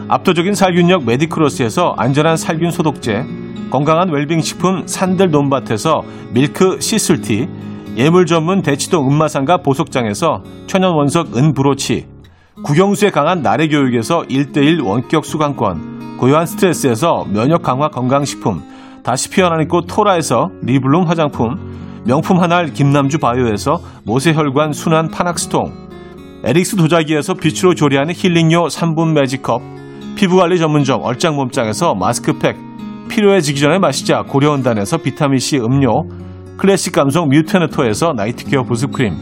압도적인 0.09 0.55
살균력 0.55 1.05
메디크로스에서 1.05 1.95
안전한 1.97 2.37
살균 2.37 2.71
소독제, 2.71 3.25
건강한 3.71 4.11
웰빙 4.11 4.43
식품 4.43 4.87
산들 4.87 5.31
논밭에서 5.31 6.03
milk 6.33 6.79
thistle 6.81 7.24
tea, 7.24 7.49
예물 7.97 8.27
전문 8.27 8.61
대치동 8.61 9.11
은마상가 9.11 9.59
보석장에서 9.59 10.43
천연 10.67 10.95
원석 10.95 11.37
은 11.37 11.55
브로치, 11.55 12.07
국영수에 12.63 13.11
강한 13.11 13.41
나래 13.41 13.67
교육에서 13.69 14.23
1대1 14.23 14.85
원격 14.85 15.25
수강권, 15.25 16.19
고요한 16.19 16.45
스트레스에서 16.45 17.25
면역 17.31 17.63
강화 17.63 17.89
건강식품, 17.89 18.63
다시 19.03 19.31
피어나는 19.31 19.67
꽃 19.67 19.87
토라에서 19.87 20.51
리블룸 20.63 21.05
화장품, 21.05 21.90
명품 22.05 22.41
한알 22.41 22.73
김남주 22.73 23.19
바이오에서 23.19 23.81
모세혈관 24.05 24.73
순환 24.73 25.09
파낙스통, 25.09 25.73
에릭스 26.45 26.77
도자기에서 26.77 27.35
빛으로 27.35 27.75
조리하는 27.75 28.15
힐링요 28.15 28.65
3분 28.69 29.13
매직컵, 29.13 29.61
피부관리 30.17 30.59
전문점 30.59 31.03
얼짱몸짱에서 31.03 31.95
마스크팩, 31.95 32.57
필요해지기 33.09 33.61
전에 33.61 33.79
마시자 33.79 34.23
고려온단에서 34.23 34.99
비타민C 34.99 35.59
음료, 35.59 36.05
클래식 36.57 36.95
감성 36.95 37.29
뮤테너토에서 37.29 38.13
night 38.17 38.42
care 38.42 38.63
보습크림, 38.63 39.15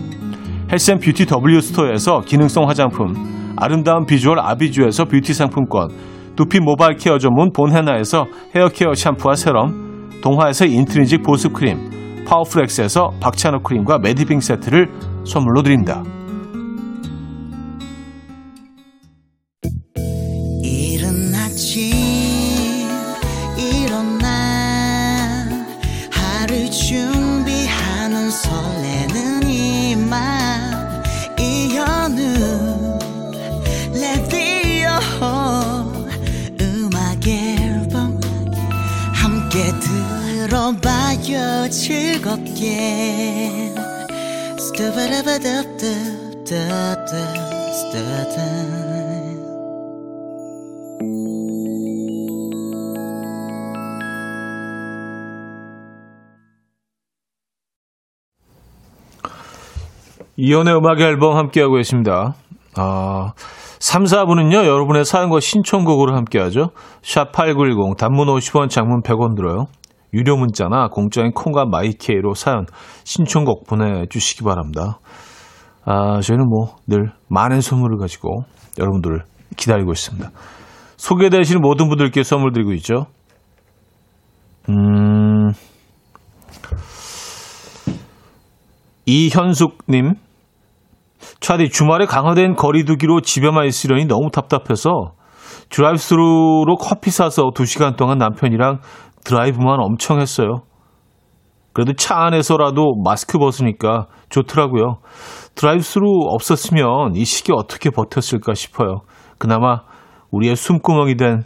health 0.71 0.93
and 0.93 1.04
beauty 1.04 1.27
W스토어에서 1.45 2.21
기능성 2.21 2.69
화장품, 2.69 3.55
아름다운 3.57 4.07
비주얼 4.07 4.39
아비주에서 4.39 5.07
뷰티 5.07 5.35
상품권, 5.35 5.89
두피 6.37 6.61
모발 6.61 6.97
care 6.97 7.19
전문 7.19 7.51
본헤나에서 7.53 8.27
헤어케어 8.55 8.95
샴푸와 8.95 9.35
세럼, 9.35 10.11
동화에서 10.23 10.67
intrinsic 10.67 11.25
보습크림, 11.25 11.98
파워풀엑스에서 12.29 13.15
박찬호 13.21 13.61
크림과 13.61 13.99
메디빙 13.99 14.41
세트를 14.41 14.89
선물로 15.25 15.63
드립니다. 15.63 16.03
들어봐요 41.23 41.71
즐겁게 41.71 43.73
스타바라바답답답답답 44.59 47.09
이연의 60.41 60.77
음악 60.77 61.01
앨범 61.01 61.37
함께하고 61.37 61.75
계십니다. 61.75 62.37
아, 62.77 63.33
3, 63.81 64.05
4부는요, 64.05 64.55
여러분의 64.55 65.05
사연과 65.05 65.41
신청곡으로 65.41 66.15
함께하죠. 66.15 66.71
샵8910, 67.03 67.97
단문 67.97 68.29
50원, 68.29 68.71
장문 68.71 69.03
100원 69.03 69.35
들어요. 69.35 69.67
유료 70.15 70.37
문자나 70.37 70.89
공짜인 70.89 71.33
콩과 71.33 71.67
마이케이로 71.67 72.35
사연, 72.35 72.67
신청곡 73.05 73.67
보내주시기 73.67 74.43
바랍니다. 74.45 74.99
아, 75.85 76.21
저희는 76.21 76.49
뭐 76.49 76.77
늘 76.87 77.13
많은 77.29 77.61
선물을 77.61 77.99
가지고 77.99 78.45
여러분들을 78.79 79.23
기다리고 79.57 79.93
있습니다. 79.93 80.31
소개되시는 80.97 81.61
모든 81.61 81.89
분들께 81.89 82.23
선물 82.23 82.53
드리고 82.53 82.73
있죠. 82.75 83.07
음, 84.69 85.53
이현숙님, 89.07 90.15
차디 91.41 91.71
주말에 91.71 92.07
강화된 92.07 92.55
거리두기로 92.57 93.21
집에만 93.23 93.67
있으려니 93.67 94.05
너무 94.07 94.31
답답해서 94.31 95.13
드라이브스루로 95.71 96.77
커피 96.81 97.11
사서 97.11 97.51
2시간 97.55 97.97
동안 97.97 98.19
남편이랑 98.19 98.81
드라이브만 99.25 99.81
엄청 99.81 100.21
했어요. 100.21 100.63
그래도 101.73 101.93
차 101.93 102.17
안에서라도 102.25 102.95
마스크 103.05 103.39
벗으니까 103.39 104.07
좋더라고요. 104.31 104.99
드라이브스루 105.55 106.07
없었으면 106.29 107.15
이 107.15 107.25
시기 107.25 107.53
어떻게 107.55 107.91
버텼을까 107.91 108.55
싶어요. 108.55 109.03
그나마 109.39 109.83
우리의 110.31 110.57
숨구멍이 110.57 111.17
된 111.17 111.43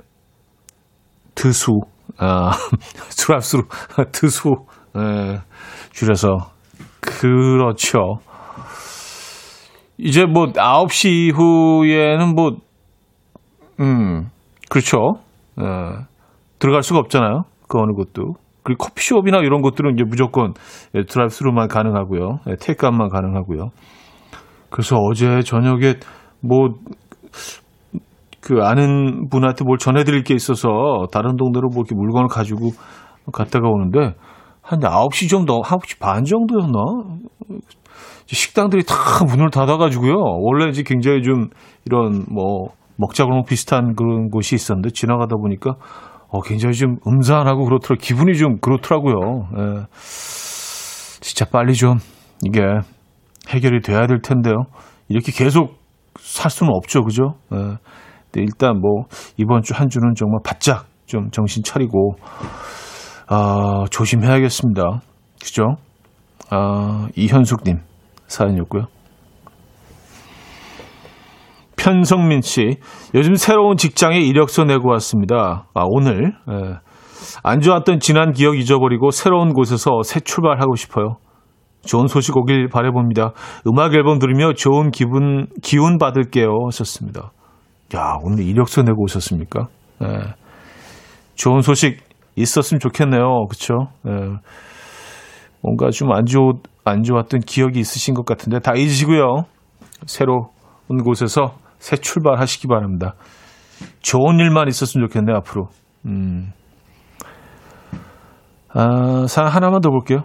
드수, 1.34 1.80
아, 2.18 2.50
드라이브스루, 3.18 3.64
드수, 4.12 4.48
에, 4.96 5.38
줄여서. 5.92 6.28
그렇죠. 7.00 7.98
이제 9.98 10.24
뭐 10.24 10.46
9시 10.46 11.10
이후에는 11.10 12.34
뭐, 12.34 12.52
음, 13.80 14.30
그렇죠. 14.70 14.96
에, 15.58 15.62
들어갈 16.58 16.82
수가 16.82 17.00
없잖아요. 17.00 17.42
그 17.72 17.78
어느 17.80 17.92
곳도. 17.92 18.34
그리고 18.62 18.84
커피숍이나 18.84 19.38
이런 19.38 19.62
것들은 19.62 19.94
이제 19.94 20.04
무조건 20.04 20.52
예, 20.94 21.02
드라이브스루만 21.04 21.68
가능하고요. 21.68 22.38
예, 22.48 22.56
테이크아웃만 22.60 23.08
가능하고요. 23.08 23.70
그래서 24.70 24.96
어제 24.96 25.40
저녁에 25.40 25.94
뭐 26.40 26.68
그 28.42 28.60
아는 28.60 29.28
분한테 29.30 29.64
뭘 29.64 29.78
전해드릴 29.78 30.24
게 30.24 30.34
있어서 30.34 30.68
다른 31.12 31.36
동네로 31.36 31.68
뭐 31.68 31.84
이렇게 31.84 31.94
물건을 31.94 32.26
가지고 32.26 32.70
갔다가 33.32 33.68
오는데 33.68 34.14
한 34.60 34.80
9시 34.80 35.30
정도, 35.30 35.62
9시 35.62 36.00
반 36.00 36.24
정도였나? 36.24 36.78
식당들이 38.26 38.82
다 38.84 38.94
문을 39.28 39.50
닫아가지고요. 39.50 40.14
원래 40.40 40.68
이제 40.70 40.82
굉장히 40.84 41.22
좀 41.22 41.50
이런 41.86 42.24
뭐 42.28 42.70
먹자 42.96 43.24
그런 43.24 43.44
비슷한 43.44 43.94
그런 43.94 44.28
곳이 44.28 44.56
있었는데 44.56 44.90
지나가다 44.90 45.36
보니까 45.36 45.76
어, 46.32 46.40
굉장히 46.40 46.74
좀 46.74 46.96
음산하고 47.06 47.64
그렇더라. 47.64 47.98
기분이 48.00 48.36
좀 48.38 48.58
그렇더라고요. 48.60 49.48
예. 49.58 49.86
진짜 51.20 51.44
빨리 51.44 51.74
좀 51.74 51.98
이게 52.44 52.60
해결이 53.48 53.82
돼야 53.82 54.06
될 54.06 54.20
텐데요. 54.22 54.64
이렇게 55.08 55.30
계속 55.30 55.76
살 56.18 56.50
수는 56.50 56.72
없죠. 56.74 57.02
그죠? 57.04 57.34
예. 57.52 57.56
근데 57.56 58.40
일단 58.40 58.80
뭐 58.80 59.04
이번 59.36 59.62
주 59.62 59.74
한 59.74 59.88
주는 59.88 60.14
정말 60.16 60.40
바짝 60.44 60.86
좀 61.06 61.30
정신 61.30 61.62
차리고 61.62 62.14
아, 63.28 63.84
조심해야겠습니다. 63.90 64.82
그죠? 65.42 65.62
아, 66.50 67.08
이현숙님 67.16 67.78
사연이었고요. 68.26 68.84
편성민 71.82 72.42
씨, 72.42 72.76
요즘 73.12 73.34
새로운 73.34 73.76
직장에 73.76 74.20
이력서 74.20 74.62
내고 74.62 74.90
왔습니다. 74.90 75.66
아, 75.74 75.84
오늘. 75.84 76.32
예. 76.48 76.76
안 77.42 77.60
좋았던 77.60 77.98
지난 77.98 78.32
기억 78.32 78.56
잊어버리고 78.56 79.10
새로운 79.10 79.52
곳에서 79.52 80.02
새 80.04 80.20
출발하고 80.20 80.76
싶어요. 80.76 81.16
좋은 81.84 82.06
소식 82.06 82.36
오길 82.36 82.68
바래봅니다. 82.68 83.32
음악 83.66 83.94
앨범 83.94 84.20
들으며 84.20 84.52
좋은 84.52 84.92
기분, 84.92 85.48
기운 85.60 85.98
받을게요. 85.98 86.50
하셨습니다. 86.66 87.32
야, 87.96 88.16
오늘 88.22 88.44
이력서 88.44 88.82
내고 88.82 89.02
오셨습니까? 89.02 89.66
예. 90.04 90.34
좋은 91.34 91.62
소식 91.62 91.98
있었으면 92.36 92.78
좋겠네요. 92.78 93.46
그쵸? 93.50 93.74
예. 94.06 94.12
뭔가 95.62 95.90
좀 95.90 96.12
안 96.12 96.26
좋, 96.26 96.60
안 96.84 97.02
좋았던 97.02 97.40
기억이 97.40 97.80
있으신 97.80 98.14
것 98.14 98.24
같은데 98.24 98.60
다 98.60 98.74
잊으시고요. 98.76 99.46
새로운 100.06 101.02
곳에서 101.04 101.54
새 101.82 101.96
출발하시기 101.96 102.68
바랍니다. 102.68 103.14
좋은 104.02 104.38
일만 104.38 104.68
있었으면 104.68 105.08
좋겠네요, 105.08 105.38
앞으로. 105.38 105.68
음. 106.06 106.52
아, 108.72 109.26
사연 109.26 109.50
하나만 109.50 109.80
더 109.80 109.90
볼게요. 109.90 110.22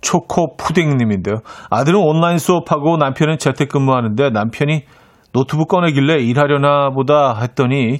초코 0.00 0.56
푸딩님인데요. 0.56 1.40
아들은 1.68 2.00
온라인 2.00 2.38
수업하고 2.38 2.96
남편은 2.96 3.36
재택근무하는데 3.36 4.30
남편이 4.30 4.84
노트북 5.32 5.68
꺼내길래 5.68 6.22
일하려나 6.22 6.88
보다 6.88 7.38
했더니 7.42 7.98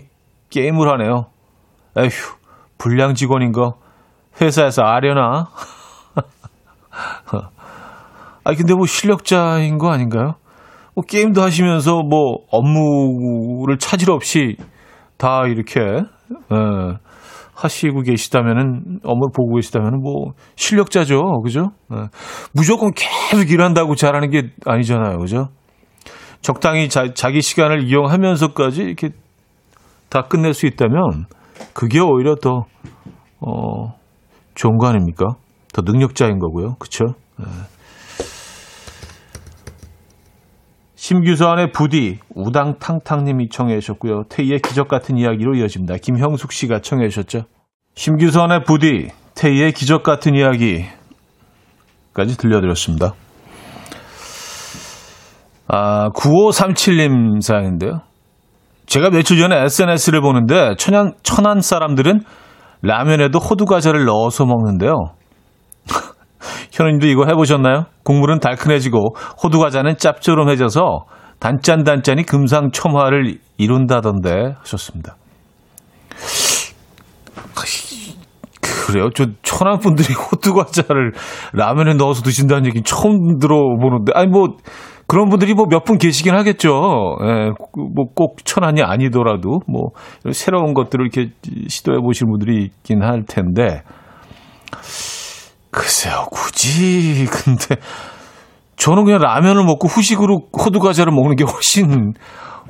게임을 0.49 0.89
하네요. 0.93 1.27
에휴, 1.99 2.09
불량 2.79 3.13
직원인 3.13 3.53
거 3.53 3.75
회사에서 4.41 4.81
아려나? 4.83 5.49
아 8.45 8.55
근데 8.57 8.75
뭐 8.75 8.87
실력자인 8.87 9.77
거 9.77 9.91
아닌가요? 9.91 10.37
뭐 10.99 11.05
게임도 11.07 11.41
하시면서 11.41 12.03
뭐 12.03 12.39
업무를 12.51 13.79
차질 13.79 14.11
없이 14.11 14.57
다 15.17 15.43
이렇게 15.47 15.81
예, 15.81 16.99
하시고 17.55 18.03
계시다면은 18.03 18.99
업무 19.05 19.29
보고 19.33 19.55
계시다면은 19.55 20.01
뭐 20.01 20.33
실력자죠, 20.57 21.41
그죠? 21.45 21.71
예, 21.93 22.09
무조건 22.53 22.91
계속 22.97 23.49
일한다고 23.49 23.95
잘하는 23.95 24.31
게 24.31 24.51
아니잖아요, 24.67 25.19
그죠? 25.19 25.51
적당히 26.41 26.89
자, 26.89 27.15
자기 27.15 27.43
시간을 27.43 27.85
이용하면서까지 27.85 28.83
이렇게 28.83 29.11
다 30.09 30.23
끝낼 30.23 30.53
수 30.53 30.67
있다면 30.67 31.27
그게 31.75 32.01
오히려 32.01 32.35
더 32.35 32.65
어, 33.39 33.95
좋은 34.57 34.79
거 34.79 34.89
아닙니까? 34.89 35.27
더 35.73 35.83
능력자인 35.83 36.41
거고요, 36.41 36.75
그렇죠? 36.81 37.15
예. 37.41 37.78
심규선의 40.99 41.71
부디 41.71 42.19
우당탕탕님이 42.35 43.51
청해 43.51 43.79
주셨고요. 43.79 44.25
태희의 44.29 44.59
기적 44.59 44.89
같은 44.89 45.17
이야기로 45.17 45.55
이어집니다. 45.55 45.95
김형숙 46.03 46.51
씨가 46.51 46.81
청해 46.81 47.09
주셨죠. 47.09 47.43
심규선의 47.95 48.65
부디 48.65 49.07
태희의 49.37 49.75
기적 49.75 50.03
같은 50.03 50.35
이야기까지 50.35 50.91
들려드렸습니다. 52.37 53.15
아, 55.69 56.09
9537님 56.09 57.43
사연인데요. 57.43 58.01
제가 58.87 59.11
며칠 59.11 59.39
전에 59.39 59.57
SNS를 59.57 60.21
보는데 60.21 60.75
천안, 60.79 61.13
천안 61.23 61.61
사람들은 61.61 62.23
라면에도 62.83 63.39
호두과자를 63.39 64.05
넣어서 64.05 64.47
먹는데요. 64.47 65.13
현우님도 66.79 67.07
이거 67.09 67.25
해보셨나요? 67.27 67.87
국물은 68.05 68.39
달큰해지고 68.39 69.17
호두과자는 69.43 69.97
짭조름해져서 69.99 71.05
단짠단짠이 71.41 72.23
금상첨화를 72.25 73.39
이룬다던데 73.59 74.55
하셨습니다. 74.61 75.17
그래요? 78.87 79.11
저 79.15 79.27
천안 79.43 79.79
분들이 79.79 80.15
호두과자를 80.15 81.13
라면에 81.53 81.95
넣어서 81.95 82.23
드신다는 82.23 82.67
얘기 82.67 82.83
처음 82.83 83.39
들어보는데 83.39 84.13
아니 84.15 84.29
뭐 84.29 84.57
그런 85.07 85.29
분들이 85.29 85.55
뭐 85.55 85.67
몇 85.67 85.85
분 85.85 85.99
계시긴 85.99 86.35
하겠죠. 86.35 87.17
예, 87.23 87.51
뭐꼭 87.95 88.45
천안이 88.45 88.83
아니더라도 88.83 89.61
뭐 89.67 89.91
새로운 90.33 90.75
것들을 90.75 91.07
이렇게 91.13 91.33
시도해 91.69 91.99
보실 92.01 92.27
분들이 92.27 92.65
있긴 92.65 93.03
할 93.03 93.25
텐데 93.27 93.83
글쎄요, 95.79 96.27
굳이 96.31 97.27
근데 97.31 97.77
저는 98.77 99.05
그냥 99.05 99.21
라면을 99.21 99.65
먹고 99.65 99.89
후식으로 99.89 100.49
호두 100.53 100.79
과자를 100.81 101.13
먹는 101.13 101.37
게 101.37 101.45
훨씬 101.45 102.13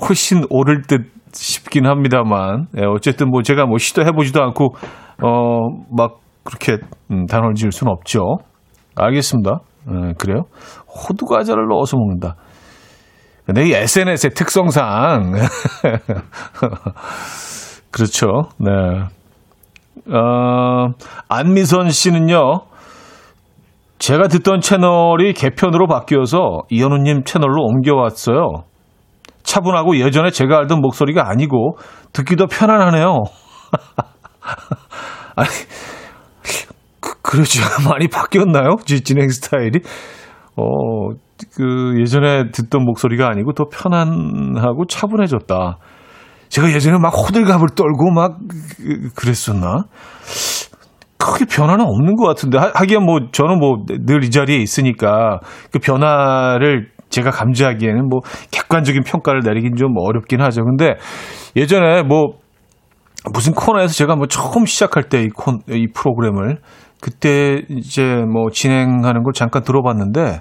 훨씬 0.06 0.44
옳을 0.50 0.82
듯 0.82 1.10
싶긴 1.32 1.86
합니다만 1.86 2.66
예, 2.78 2.84
어쨌든 2.84 3.30
뭐 3.30 3.42
제가 3.42 3.64
뭐 3.66 3.78
시도해 3.78 4.12
보지도 4.12 4.42
않고 4.42 4.74
어 5.22 5.60
막 5.90 6.18
그렇게 6.44 6.78
음, 7.10 7.26
단언을 7.26 7.54
지을 7.54 7.72
수는 7.72 7.92
없죠. 7.92 8.38
알겠습니다. 8.96 9.58
예, 9.90 10.12
그래요? 10.18 10.44
호두 10.86 11.26
과자를 11.26 11.66
넣어서 11.68 11.96
먹는다. 11.98 12.36
근데 13.44 13.66
이 13.66 13.72
SNS의 13.72 14.30
특성상 14.34 15.32
그렇죠. 17.90 18.26
네. 18.58 18.70
어, 20.14 20.86
안미선 21.28 21.90
씨는요. 21.90 22.67
제가 23.98 24.28
듣던 24.28 24.60
채널이 24.60 25.32
개편으로 25.34 25.86
바뀌어서 25.86 26.62
이현우님 26.70 27.24
채널로 27.24 27.62
옮겨왔어요. 27.62 28.64
차분하고 29.42 29.98
예전에 29.98 30.30
제가 30.30 30.58
알던 30.58 30.80
목소리가 30.80 31.28
아니고 31.28 31.78
듣기도 32.12 32.46
편안하네요. 32.46 33.16
아니, 35.36 35.48
그, 37.00 37.20
그러죠. 37.22 37.60
많이 37.88 38.08
바뀌었나요? 38.08 38.76
진행 38.86 39.28
스타일이? 39.28 39.80
어, 40.56 41.10
그 41.54 41.94
예전에 42.00 42.50
듣던 42.50 42.84
목소리가 42.84 43.28
아니고 43.28 43.52
더 43.52 43.64
편안하고 43.70 44.86
차분해졌다. 44.86 45.78
제가 46.48 46.72
예전에 46.72 46.98
막 46.98 47.08
호들갑을 47.08 47.68
떨고 47.74 48.10
막 48.10 48.38
그- 48.48 49.10
그랬었나? 49.14 49.84
크게 51.32 51.44
변화는 51.46 51.84
없는 51.84 52.16
것 52.16 52.26
같은데 52.26 52.58
하- 52.58 52.72
하기야 52.74 53.00
뭐 53.00 53.18
저는 53.32 53.58
뭐 53.58 53.76
늘 54.06 54.24
이 54.24 54.30
자리에 54.30 54.56
있으니까 54.58 55.40
그 55.72 55.78
변화를 55.78 56.88
제가 57.10 57.30
감지하기에는 57.30 58.08
뭐 58.08 58.20
객관적인 58.50 59.02
평가를 59.04 59.40
내리긴 59.44 59.76
좀 59.76 59.94
어렵긴 59.96 60.40
하죠. 60.42 60.64
근데 60.64 60.96
예전에 61.56 62.02
뭐 62.02 62.34
무슨 63.32 63.52
코너에서 63.54 63.94
제가 63.94 64.16
뭐 64.16 64.26
처음 64.26 64.66
시작할 64.66 65.04
때 65.08 65.22
이 65.22 65.28
콘, 65.28 65.60
이 65.68 65.86
프로그램을 65.94 66.58
그때 67.00 67.62
이제 67.70 68.02
뭐 68.30 68.50
진행하는 68.50 69.22
걸 69.22 69.32
잠깐 69.34 69.62
들어봤는데 69.62 70.40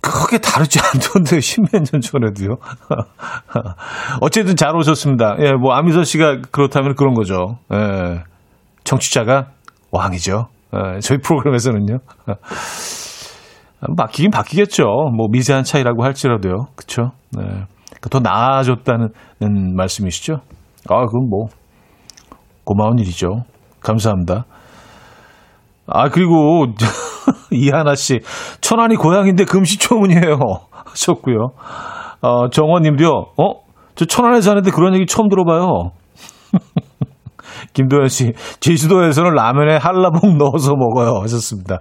크게 0.00 0.38
다르지 0.38 0.78
않던데 0.94 1.40
십몇 1.40 1.82
년 1.92 2.00
전에도요. 2.00 2.56
어쨌든 4.20 4.54
잘 4.56 4.74
오셨습니다. 4.76 5.36
예, 5.40 5.52
뭐 5.52 5.74
아미서 5.74 6.04
씨가 6.04 6.42
그렇다면 6.52 6.94
그런 6.94 7.14
거죠. 7.14 7.58
예. 7.72 8.22
청취자가 8.86 9.48
왕이죠. 9.90 10.46
예, 10.74 11.00
저희 11.00 11.18
프로그램에서는요. 11.18 11.98
바뀌긴 13.96 14.30
바뀌겠죠. 14.30 14.84
뭐 15.14 15.26
미세한 15.30 15.64
차이라고 15.64 16.02
할지라도요. 16.02 16.66
그렇죠. 16.74 17.12
네. 17.36 17.64
더 18.08 18.20
나아졌다는 18.20 19.08
말씀이시죠? 19.76 20.40
아, 20.88 21.06
그건 21.06 21.28
뭐 21.28 21.48
고마운 22.64 22.98
일이죠. 22.98 23.28
감사합니다. 23.80 24.44
아, 25.86 26.08
그리고 26.08 26.66
이하나 27.50 27.94
씨, 27.94 28.20
천안이 28.60 28.96
고향인데 28.96 29.44
금시초문이에요. 29.44 30.38
하셨고요. 30.70 31.48
어, 32.22 32.48
정원 32.50 32.82
님도요. 32.82 33.10
어? 33.10 33.66
저 33.94 34.04
천안에 34.04 34.40
사는데 34.40 34.70
그런 34.70 34.94
얘기 34.94 35.06
처음 35.06 35.28
들어봐요. 35.28 35.90
김도현 37.72 38.08
씨, 38.08 38.32
제주도에서는 38.60 39.32
라면에 39.34 39.76
한라봉 39.76 40.38
넣어서 40.38 40.74
먹어요. 40.76 41.20
하셨습니다. 41.22 41.78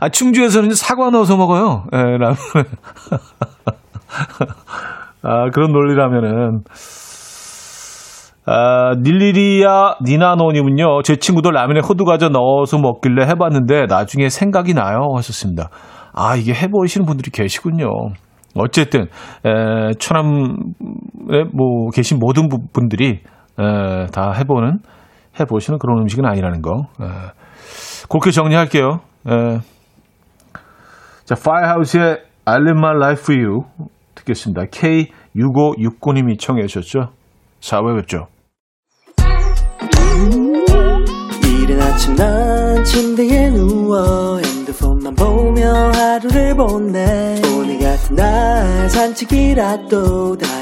아, 0.00 0.08
충주에서는 0.08 0.74
사과 0.74 1.10
넣어서 1.10 1.36
먹어요. 1.36 1.84
예, 1.92 1.98
라면에. 1.98 2.36
아, 5.22 5.48
그런 5.50 5.72
논리라면은. 5.72 6.60
아, 8.44 8.94
닐리리아 9.00 9.94
니나노님은요, 10.04 11.02
제 11.02 11.16
친구도 11.16 11.52
라면에 11.52 11.80
호두과자 11.80 12.28
넣어서 12.30 12.76
먹길래 12.78 13.24
해봤는데 13.26 13.86
나중에 13.88 14.28
생각이 14.28 14.74
나요. 14.74 14.98
하셨습니다. 15.16 15.68
아, 16.12 16.34
이게 16.36 16.52
해보시는 16.52 17.06
분들이 17.06 17.30
계시군요. 17.30 17.86
어쨌든, 18.56 19.06
에, 19.46 19.92
천암에 19.98 21.44
뭐 21.54 21.88
계신 21.94 22.18
모든 22.18 22.48
부- 22.48 22.66
분들이 22.72 23.20
에, 23.58 24.06
다 24.12 24.32
해보는, 24.32 24.78
해보시는 25.38 25.78
그런 25.78 25.98
음식은 26.02 26.24
아니라는 26.24 26.62
거. 26.62 26.88
에, 27.00 27.06
그렇게 28.08 28.30
정리할게요. 28.30 29.00
에. 29.28 29.58
자, 31.24 31.34
파이하우스의 31.34 32.18
I 32.44 32.56
Live 32.56 32.78
My 32.78 32.96
Life 32.96 33.22
For 33.22 33.40
You 33.40 33.64
듣겠습니다. 34.14 34.64
K6569님이 34.64 36.38
청해 36.38 36.66
주셨죠. 36.66 37.10
4회 37.60 37.96
뵙죠. 38.00 38.26
이른 41.44 41.80
아침 41.80 42.16
난 42.16 42.84
침대에 42.84 43.50
누워 43.50 44.38
핸드폰만 44.38 45.14
보며 45.14 45.72
하루를 45.92 46.56
보내 46.56 47.40
오늘 47.56 47.78
같은 47.78 48.16
날 48.16 48.90
산책이라도 48.90 50.36
다 50.38 50.61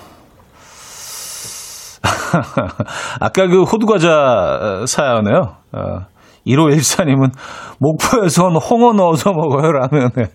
아까 3.19 3.47
그 3.47 3.63
호두과자 3.63 4.85
사연에요. 4.87 5.55
어, 5.73 6.05
1514님은 6.47 7.31
목포에선 7.79 8.55
홍어 8.55 8.93
넣어서 8.93 9.31
먹어요, 9.31 9.71
라면에. 9.71 10.09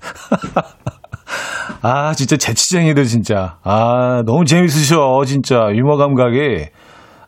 아, 1.82 2.14
진짜 2.14 2.36
재치쟁이들, 2.36 3.04
진짜. 3.04 3.58
아, 3.64 4.22
너무 4.26 4.44
재밌으셔, 4.44 5.22
진짜. 5.26 5.68
유머 5.72 5.96
감각이. 5.96 6.66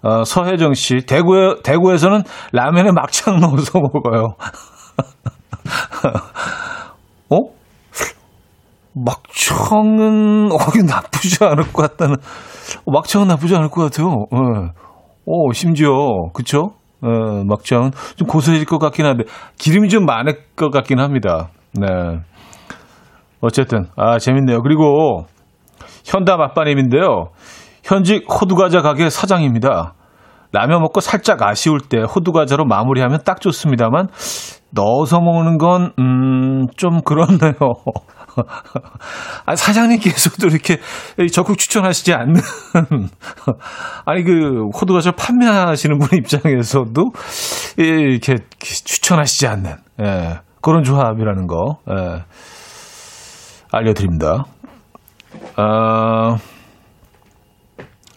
어, 0.02 0.24
서혜정 0.24 0.74
씨, 0.74 0.98
대구에, 1.06 1.56
대구에서는 1.64 2.22
라면에 2.52 2.92
막창 2.92 3.38
넣어서 3.40 3.80
먹어요. 3.80 4.34
어? 7.30 7.36
막창은, 8.94 10.50
어, 10.52 10.58
나쁘지 10.86 11.44
않을 11.44 11.72
것 11.72 11.90
같다는. 11.90 12.16
어, 12.84 12.90
막창은 12.90 13.28
나쁘지 13.28 13.54
않을 13.56 13.68
것 13.68 13.82
같아요. 13.82 14.08
어, 14.08 14.70
어 15.26 15.52
심지어, 15.52 15.90
그쵸? 16.32 16.72
어, 17.00 17.44
막창은 17.44 17.92
좀 18.16 18.26
고소해질 18.26 18.66
것 18.66 18.78
같긴 18.78 19.06
한데, 19.06 19.24
기름이 19.58 19.88
좀 19.88 20.04
많을 20.04 20.38
것 20.56 20.70
같긴 20.70 20.98
합니다. 20.98 21.48
네. 21.72 21.86
어쨌든, 23.40 23.86
아, 23.96 24.18
재밌네요. 24.18 24.62
그리고, 24.62 25.26
현담 26.04 26.40
아빠님인데요. 26.40 27.28
현직 27.84 28.26
호두과자 28.28 28.82
가게 28.82 29.10
사장입니다. 29.10 29.94
라면 30.50 30.80
먹고 30.80 31.00
살짝 31.00 31.42
아쉬울 31.42 31.80
때 31.80 31.98
호두과자로 32.00 32.64
마무리하면 32.64 33.20
딱 33.24 33.40
좋습니다만, 33.40 34.08
넣어서 34.72 35.20
먹는 35.20 35.58
건, 35.58 35.92
음, 35.98 36.66
좀 36.76 37.00
그렇네요. 37.02 37.52
아, 39.46 39.56
사장님께서도 39.56 40.48
이렇게 40.48 40.78
적극 41.32 41.58
추천하시지 41.58 42.12
않는. 42.14 42.40
아니, 44.04 44.24
그, 44.24 44.68
호두과자 44.68 45.12
판매하시는 45.12 45.98
분 45.98 46.18
입장에서도 46.18 47.10
이렇게 47.76 48.36
추천하시지 48.60 49.46
않는, 49.46 49.76
예, 50.00 50.38
그런 50.60 50.82
조합이라는 50.82 51.46
거, 51.46 51.78
예, 51.90 52.24
알려드립니다. 53.72 54.44
아, 55.56 56.36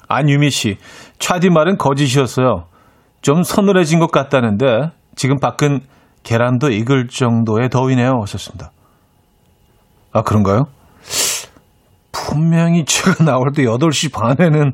안유미 0.07 0.49
씨, 0.49 0.77
차디 1.19 1.49
말은 1.49 1.77
거짓이었어요. 1.77 2.65
좀 3.21 3.43
서늘해진 3.43 3.99
것 3.99 4.11
같다는데, 4.11 4.91
지금 5.15 5.39
밖은 5.39 5.81
계란도 6.23 6.69
익을 6.69 7.07
정도의 7.07 7.69
더위네요. 7.69 8.19
하셨습니다. 8.21 8.71
아, 10.13 10.21
그런가요? 10.21 10.65
분명히 12.11 12.85
제가 12.85 13.23
나올 13.25 13.51
때 13.53 13.63
8시 13.63 14.13
반에는 14.13 14.73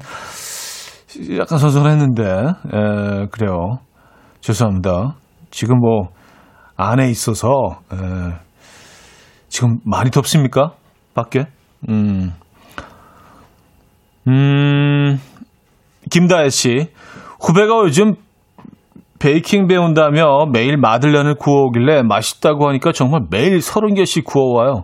약간 1.39 1.57
선선했는데, 1.57 2.23
에, 2.23 3.27
그래요. 3.31 3.79
죄송합니다. 4.41 5.15
지금 5.51 5.79
뭐, 5.79 6.09
안에 6.75 7.09
있어서, 7.09 7.49
에, 7.91 7.97
지금 9.49 9.79
많이 9.83 10.11
덥습니까? 10.11 10.73
밖에? 11.13 11.45
음. 11.89 12.33
음, 14.27 15.21
김다혜 16.11 16.49
씨. 16.49 16.89
후배가 17.39 17.79
요즘 17.85 18.15
베이킹 19.19 19.67
배운다며 19.67 20.47
매일 20.51 20.77
마들렌을 20.77 21.35
구워오길래 21.35 22.03
맛있다고 22.03 22.67
하니까 22.69 22.91
정말 22.91 23.21
매일 23.29 23.61
서른 23.61 23.93
개씩 23.95 24.25
구워와요. 24.25 24.83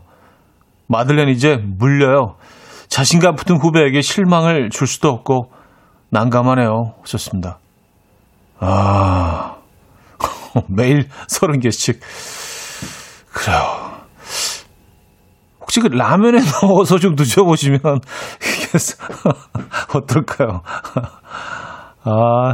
마들렌 0.87 1.29
이제 1.29 1.57
물려요. 1.57 2.35
자신감 2.87 3.35
붙은 3.35 3.57
후배에게 3.57 4.01
실망을 4.01 4.69
줄 4.69 4.87
수도 4.87 5.09
없고 5.09 5.51
난감하네요. 6.11 6.93
하셨습니다. 7.01 7.59
아, 8.59 9.55
매일 10.69 11.07
서른 11.27 11.59
개씩. 11.59 11.99
그래요. 13.33 13.93
혹시 15.59 15.79
그 15.79 15.87
라면에 15.87 16.39
넣어서 16.61 16.99
좀 16.99 17.15
드셔보시면 17.15 17.79
어떨까요? 19.95 20.61
아, 22.03 22.53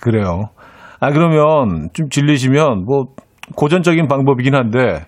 그래요. 0.00 0.50
아, 0.98 1.10
그러면 1.12 1.88
좀 1.92 2.08
질리시면 2.08 2.84
뭐 2.84 3.04
고전적인 3.54 4.08
방법이긴 4.08 4.54
한데 4.56 5.06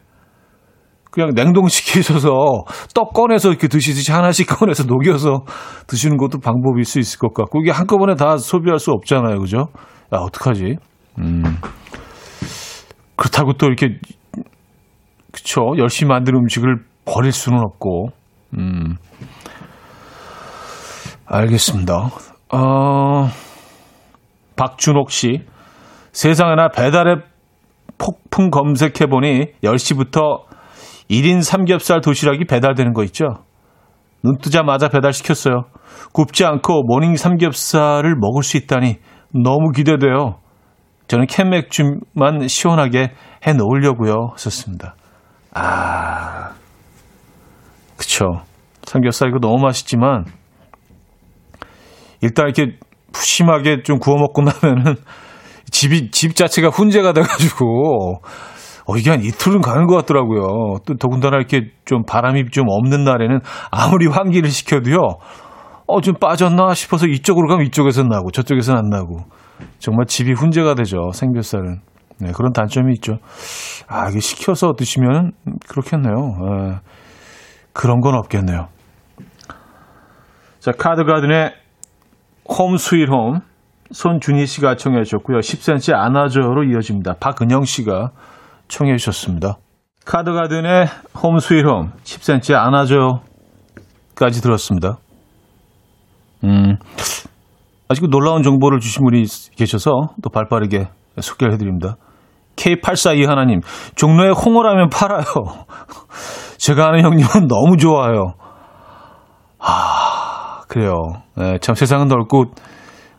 그냥 1.11 1.31
냉동시키셔서 1.35 2.65
떡 2.95 3.13
꺼내서 3.13 3.51
이렇게 3.51 3.69
드시듯이 3.69 4.13
하나씩 4.13 4.47
꺼내서 4.49 4.85
녹여서 4.85 5.45
드시는 5.87 6.17
것도 6.17 6.39
방법일 6.39 6.85
수 6.85 6.99
있을 6.99 7.19
것 7.19 7.35
같고 7.35 7.61
이게 7.63 7.71
한꺼번에 7.71 8.15
다 8.15 8.37
소비할 8.37 8.79
수 8.79 8.93
없잖아요. 8.93 9.39
그죠? 9.41 9.69
야, 10.15 10.19
어떡하지? 10.19 10.77
음. 11.19 11.43
그렇다고 13.17 13.53
또 13.55 13.67
이렇게 13.67 13.99
그쵸 15.31 15.75
열심히 15.79 16.09
만든 16.09 16.35
음식을 16.37 16.85
버릴 17.05 17.33
수는 17.33 17.61
없고 17.61 18.09
음 18.57 18.97
알겠습니다 21.27 22.11
어 22.53 23.29
박준옥 24.57 25.11
씨 25.11 25.43
세상에나 26.13 26.69
배달앱 26.69 27.25
폭풍 27.99 28.51
검색해보니 28.51 29.53
10시부터 29.63 30.50
1인 31.11 31.43
삼겹살 31.43 32.01
도시락이 32.01 32.45
배달되는 32.47 32.93
거 32.93 33.05
있죠 33.05 33.27
눈 34.23 34.39
뜨자마자 34.39 34.89
배달시켰어요 34.89 35.65
굽지 36.13 36.45
않고 36.45 36.85
모닝 36.85 37.17
삼겹살을 37.17 38.15
먹을 38.17 38.43
수 38.43 38.57
있다니 38.57 38.97
너무 39.33 39.73
기대돼요 39.73 40.41
저는 41.11 41.27
캔맥주만 41.27 42.47
시원하게 42.47 43.11
해 43.45 43.53
놓으려고요. 43.53 44.35
썼습니다. 44.37 44.95
아, 45.53 46.53
그쵸. 47.97 48.27
삼겹살 48.85 49.31
이거 49.31 49.39
너무 49.41 49.61
맛있지만, 49.61 50.25
일단 52.21 52.47
이렇게 52.47 52.79
푸심하게 53.13 53.83
좀 53.83 53.99
구워 53.99 54.19
먹고 54.19 54.43
나면은, 54.43 54.95
집이, 55.73 56.13
집 56.13 56.37
자체가 56.37 56.69
훈제가 56.69 57.13
돼가지고, 57.13 58.23
어, 58.87 58.97
이게 58.97 59.11
한 59.11 59.23
이틀은 59.23 59.61
가는 59.61 59.87
것 59.87 59.97
같더라고요. 59.97 60.79
또 60.87 60.95
더군다나 60.95 61.37
이렇게 61.37 61.71
좀 61.85 62.05
바람이 62.05 62.51
좀 62.51 62.67
없는 62.69 63.05
날에는 63.05 63.41
아무리 63.71 64.07
환기를 64.07 64.51
시켜도요, 64.51 64.99
어, 65.87 66.01
좀 66.01 66.15
빠졌나 66.15 66.75
싶어서 66.75 67.07
이쪽으로 67.07 67.49
가면 67.49 67.67
이쪽에서 67.67 68.03
나고, 68.05 68.31
저쪽에서는 68.31 68.79
안 68.79 68.89
나고. 68.89 69.25
정말 69.79 70.07
집이 70.07 70.33
훈제가 70.33 70.75
되죠. 70.75 71.11
생겹살은. 71.13 71.81
네, 72.21 72.33
그런 72.33 72.53
단점이 72.53 72.93
있죠. 72.95 73.19
아, 73.89 74.09
이게 74.11 74.21
시켜서 74.21 74.73
드시면 74.77 75.33
그렇겠네요. 75.69 76.15
에, 76.15 76.79
그런 77.73 78.01
건 78.01 78.15
없겠네요. 78.15 78.69
자, 80.61 80.73
카드가든의 80.73 81.53
Home 82.59 82.77
Sweet 82.77 83.09
Home. 83.09 83.41
손준희 83.93 84.47
씨가 84.47 84.77
청해 84.77 85.03
주셨고요. 85.03 85.39
10cm 85.39 85.95
안아줘로 85.95 86.65
이어집니다. 86.65 87.15
박은영 87.15 87.65
씨가 87.65 88.11
청해 88.71 88.97
주셨습니다. 88.97 89.59
카드가든의 90.07 90.87
Home 91.23 91.39
Sweet 91.39 91.67
Home. 91.67 91.93
10cm 92.05 92.55
안아줘까지 92.55 94.41
들었습니다. 94.41 94.97
음, 96.45 96.77
아직 97.89 98.09
놀라운 98.09 98.43
정보를 98.43 98.81
주신 98.81 99.05
분이 99.05 99.25
계셔서 99.57 100.15
또 100.23 100.31
발빠르게 100.31 100.89
소개를 101.21 101.53
해드립니다. 101.55 101.97
K842 102.57 103.27
하나님, 103.27 103.61
종로에 103.97 104.31
홍어라면 104.31 104.89
팔아요. 104.89 105.25
제가 106.59 106.89
아는 106.89 107.03
형님은 107.03 107.49
너무 107.49 107.77
좋아요. 107.77 108.35
아, 109.59 110.61
그래요. 110.69 110.95
네, 111.37 111.59
참 111.61 111.75
세상은 111.75 112.09
넓고 112.09 112.53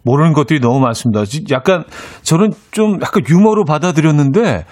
모르는 0.04 0.34
것들이 0.34 0.60
너무 0.60 0.80
많습니다. 0.80 1.24
약간 1.52 1.84
저는 2.24 2.52
좀 2.72 3.00
약간 3.02 3.24
유머로 3.28 3.66
받아들였는데 3.66 4.66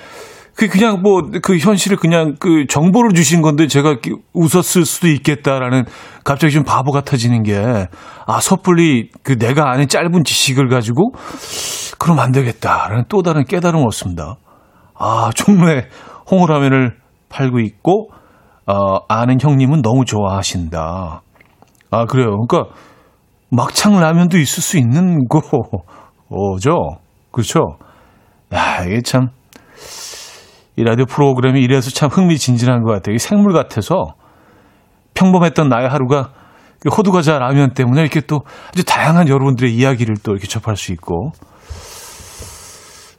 그 0.59 0.67
그냥 0.67 1.01
뭐 1.01 1.21
그 1.41 1.57
현실을 1.57 1.95
그냥 1.95 2.35
그 2.37 2.65
정보를 2.67 3.13
주신 3.13 3.41
건데 3.41 3.67
제가 3.67 3.95
웃었을 4.33 4.83
수도 4.83 5.07
있겠다라는 5.07 5.85
갑자기 6.25 6.51
좀 6.53 6.63
바보 6.63 6.91
같아지는 6.91 7.43
게 7.43 7.87
아 8.27 8.39
섣불리 8.41 9.09
그 9.23 9.37
내가 9.39 9.71
아는 9.71 9.87
짧은 9.87 10.23
지식을 10.23 10.67
가지고 10.67 11.13
그럼 11.97 12.19
안 12.19 12.31
되겠다라는 12.31 13.05
또 13.09 13.23
다른 13.23 13.43
깨달음을 13.45 13.87
얻습니다. 13.87 14.35
아 14.95 15.31
종로에 15.33 15.87
홍어라면을 16.29 16.97
팔고 17.29 17.59
있고 17.61 18.09
어, 18.67 18.99
아는 19.07 19.37
형님은 19.41 19.81
너무 19.81 20.03
좋아하신다. 20.05 21.21
아 21.89 22.05
그래요. 22.05 22.37
그러니까 22.45 22.71
막창 23.49 23.99
라면도 23.99 24.37
있을 24.37 24.61
수 24.61 24.77
있는 24.77 25.25
거죠. 25.31 26.97
그렇죠. 27.31 27.61
야 28.53 28.83
이게 28.85 29.01
참. 29.01 29.29
이 30.79 30.83
라디오 30.83 31.05
프로그램이 31.05 31.59
이래서 31.59 31.91
참 31.91 32.09
흥미진진한 32.09 32.83
것 32.83 32.93
같아요. 32.93 33.13
이 33.13 33.19
생물 33.19 33.51
같아서 33.51 34.13
평범했던 35.13 35.67
나의 35.67 35.89
하루가 35.89 36.29
호두과자 36.89 37.37
라면 37.37 37.73
때문에 37.73 37.99
이렇게 37.99 38.21
또 38.21 38.43
아주 38.69 38.85
다양한 38.85 39.27
여러분들의 39.27 39.75
이야기를 39.75 40.15
또 40.23 40.31
이렇게 40.31 40.47
접할 40.47 40.77
수 40.77 40.93
있고. 40.93 41.33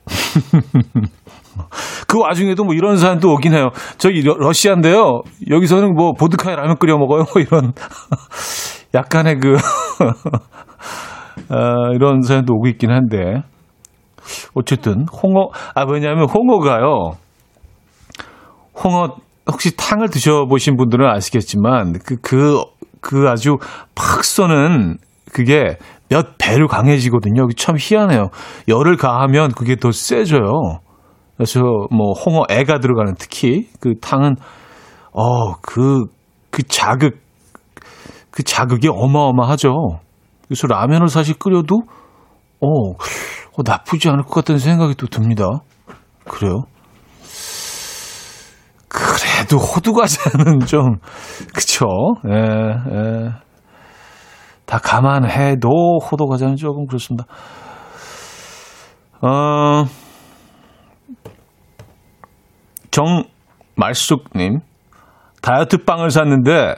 그 2.08 2.18
와중에도 2.18 2.64
뭐 2.64 2.72
이런 2.72 2.96
사연도 2.96 3.30
오긴 3.34 3.52
해요. 3.52 3.68
저기 3.98 4.22
러시아인데요. 4.22 5.20
여기서는 5.50 5.94
뭐 5.94 6.14
보드카에 6.14 6.56
라면 6.56 6.78
끓여 6.78 6.96
먹어요. 6.96 7.24
뭐 7.30 7.42
이런 7.42 7.74
약간의 8.94 9.38
그 9.38 9.56
어, 11.54 11.92
이런 11.92 12.22
사연도 12.22 12.54
오고 12.54 12.68
있긴 12.68 12.90
한데 12.90 13.42
어쨌든 14.54 15.04
홍어 15.22 15.50
아 15.74 15.84
왜냐하면 15.86 16.26
홍어가요. 16.26 17.18
홍어 18.82 19.16
혹시 19.46 19.76
탕을 19.76 20.10
드셔보신 20.10 20.76
분들은 20.76 21.06
아시겠지만 21.06 21.98
그, 22.04 22.16
그, 22.16 22.62
그 23.00 23.28
아주 23.28 23.56
팍 23.94 24.24
쏘는 24.24 24.98
그게 25.32 25.76
몇 26.08 26.36
배로 26.38 26.66
강해지거든요. 26.66 27.48
참 27.56 27.76
희한해요. 27.78 28.30
열을 28.68 28.96
가하면 28.96 29.52
그게 29.52 29.76
더 29.76 29.92
세져요. 29.92 30.80
그래서 31.36 31.60
뭐 31.90 32.12
홍어 32.12 32.44
애가 32.50 32.80
들어가는 32.80 33.14
특히 33.18 33.68
그 33.80 33.94
탕은 34.00 34.36
어, 35.12 35.54
그, 35.62 36.04
그 36.50 36.62
자극, 36.64 37.20
그 38.30 38.42
자극이 38.42 38.88
어마어마하죠. 38.88 40.00
그래서 40.46 40.66
라면을 40.66 41.08
사실 41.08 41.38
끓여도 41.38 41.82
어, 42.60 42.90
어 42.90 43.62
나쁘지 43.64 44.08
않을 44.08 44.24
것 44.24 44.34
같다는 44.34 44.58
생각이 44.58 44.94
또 44.94 45.06
듭니다. 45.06 45.60
그래요? 46.28 46.64
그래도 49.40 49.56
호두과자는 49.56 50.60
좀 50.60 50.96
그쵸? 51.54 51.86
예, 52.28 52.34
예. 52.34 53.30
다 54.66 54.78
감안해도 54.78 55.98
호두과자는 55.98 56.56
조금 56.56 56.86
그렇습니다. 56.86 57.24
어, 59.22 59.84
정말숙님 62.90 64.60
다이어트 65.40 65.84
빵을 65.84 66.10
샀는데 66.10 66.74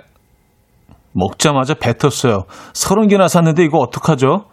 먹자마자 1.13 1.75
뱉었어요. 1.75 2.45
서른 2.73 3.09
개나 3.09 3.27
샀는데 3.27 3.65
이거 3.65 3.79
어떡하죠? 3.79 4.47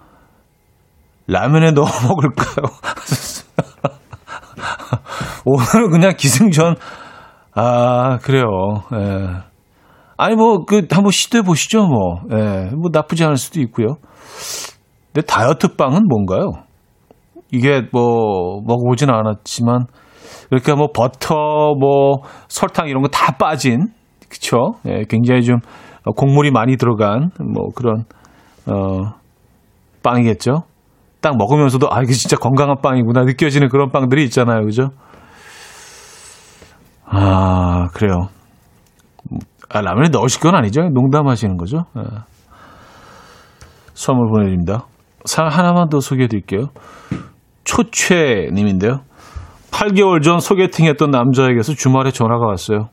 라면에 1.27 1.71
넣어 1.71 1.85
먹을까요? 2.07 2.65
오늘은 5.45 5.91
그냥 5.91 6.15
기승전 6.17 6.75
아, 7.61 8.17
그래요. 8.21 8.45
예. 8.93 9.27
아니, 10.15 10.35
뭐, 10.35 10.63
그, 10.65 10.87
한번 10.91 11.11
시도해 11.11 11.41
보시죠, 11.43 11.85
뭐. 11.87 12.21
예. 12.31 12.69
뭐, 12.73 12.89
나쁘지 12.91 13.23
않을 13.25 13.35
수도 13.35 13.59
있고요. 13.61 13.95
근데 15.13 15.25
다이어트 15.25 15.75
빵은 15.75 16.07
뭔가요? 16.07 16.51
이게 17.51 17.81
뭐, 17.91 18.61
먹어보진 18.65 19.09
않았지만, 19.09 19.87
그러니까 20.49 20.75
뭐, 20.75 20.87
버터, 20.93 21.35
뭐, 21.79 22.21
설탕 22.47 22.87
이런 22.87 23.01
거 23.01 23.09
다 23.09 23.35
빠진, 23.37 23.87
그쵸? 24.29 24.73
예, 24.87 25.03
굉장히 25.09 25.41
좀, 25.43 25.57
곡물이 26.15 26.51
많이 26.51 26.77
들어간, 26.77 27.31
뭐, 27.39 27.69
그런, 27.75 28.05
어, 28.67 29.13
빵이겠죠? 30.03 30.63
딱 31.19 31.35
먹으면서도, 31.37 31.87
아, 31.91 32.01
이게 32.03 32.13
진짜 32.13 32.37
건강한 32.37 32.77
빵이구나 32.81 33.23
느껴지는 33.23 33.67
그런 33.67 33.91
빵들이 33.91 34.23
있잖아요. 34.25 34.63
그죠? 34.63 34.89
아, 37.11 37.87
그래요. 37.93 38.29
아, 39.69 39.81
라면에 39.81 40.09
넣으실 40.09 40.41
건 40.41 40.55
아니죠? 40.55 40.81
농담하시는 40.89 41.57
거죠? 41.57 41.85
아. 41.93 42.25
선물 43.93 44.29
보내드립니다. 44.29 44.85
사 45.25 45.43
하나만 45.43 45.89
더 45.89 45.99
소개해 45.99 46.27
드릴게요. 46.27 46.69
초최님인데요. 47.63 49.01
8개월 49.71 50.23
전 50.23 50.39
소개팅했던 50.39 51.11
남자에게서 51.11 51.73
주말에 51.73 52.11
전화가 52.11 52.45
왔어요. 52.47 52.89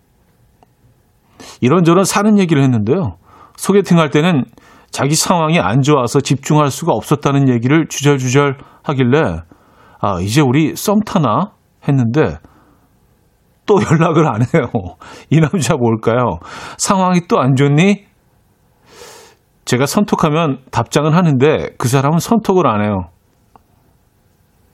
이런저런 1.61 2.05
사는 2.05 2.39
얘기를 2.39 2.63
했는데요. 2.63 3.17
소개팅 3.57 3.99
할 3.99 4.11
때는 4.11 4.45
자기 4.91 5.15
상황이 5.15 5.59
안 5.61 5.83
좋아서 5.83 6.21
집중할 6.21 6.71
수가 6.71 6.93
없었다는 6.93 7.49
얘기를 7.49 7.87
주절주절 7.89 8.59
하길래, 8.83 9.41
아, 10.01 10.21
이제 10.21 10.41
우리 10.41 10.75
썸 10.77 11.01
타나? 11.05 11.53
했는데, 11.89 12.39
또 13.67 13.77
연락을 13.83 14.27
안 14.27 14.41
해요. 14.43 14.71
이 15.31 15.41
남자 15.41 15.77
뭘까요? 15.77 16.39
상황이 16.79 17.27
또 17.29 17.39
안 17.39 17.55
좋니? 17.57 18.05
제가 19.65 19.87
선톡하면 19.87 20.61
답장은 20.71 21.13
하는데 21.13 21.71
그 21.77 21.89
사람은 21.89 22.21
선톡을 22.21 22.69
안 22.69 22.85
해요. 22.85 23.09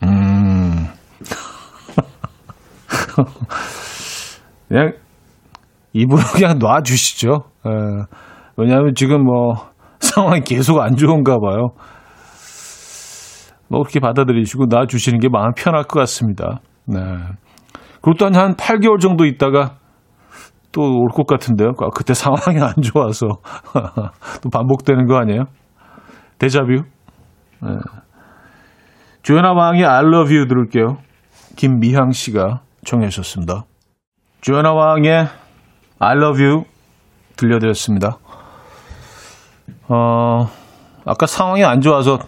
음. 0.03 0.87
그냥 4.69 4.93
이분은 5.95 6.23
그냥 6.35 6.59
놔주시죠. 6.59 7.45
에, 7.67 7.71
왜냐하면 8.57 8.95
지금 8.95 9.25
뭐 9.25 9.55
상황이 10.01 10.41
계속 10.43 10.81
안 10.81 10.97
좋은가 10.97 11.39
봐요. 11.39 11.69
뭐 13.69 13.81
그렇게 13.83 14.01
받아들이시고 14.01 14.67
놔주시는 14.69 15.21
게 15.21 15.29
마음 15.31 15.53
편할 15.57 15.85
것 15.85 15.99
같습니다. 16.01 16.61
네. 16.87 16.99
그리고 18.03 18.17
또한 18.19 18.57
8개월 18.57 18.99
정도 19.01 19.25
있다가 19.25 19.77
또 20.73 20.83
올 20.83 21.09
것 21.11 21.27
같은데요. 21.27 21.73
아, 21.79 21.89
그때 21.95 22.15
상황이 22.15 22.61
안 22.61 22.73
좋아서 22.83 23.27
또 24.43 24.51
반복되는 24.51 25.07
거 25.07 25.17
아니에요? 25.19 25.45
데자뷰. 26.39 26.83
네. 27.63 27.69
조연아 29.23 29.53
왕의 29.53 29.85
I 29.85 30.01
love 30.01 30.35
you 30.35 30.49
들을게요. 30.49 30.97
김미향 31.57 32.11
씨가 32.11 32.63
청해 32.85 33.09
주셨습니다. 33.09 33.65
조연아 34.41 34.73
왕의 34.73 35.27
I 36.01 36.17
love 36.17 36.43
you 36.43 36.65
들려드렸습니다. 37.37 38.17
어, 39.89 40.47
아까 41.05 41.27
상황이 41.27 41.65
안 41.65 41.81
좋아서 41.81 42.19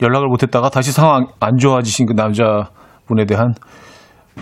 연락을 0.00 0.28
못했다가 0.28 0.70
다시 0.70 0.92
상황 0.92 1.26
안 1.40 1.56
좋아지신 1.58 2.06
그 2.06 2.12
남자분에 2.14 3.26
대한 3.26 3.52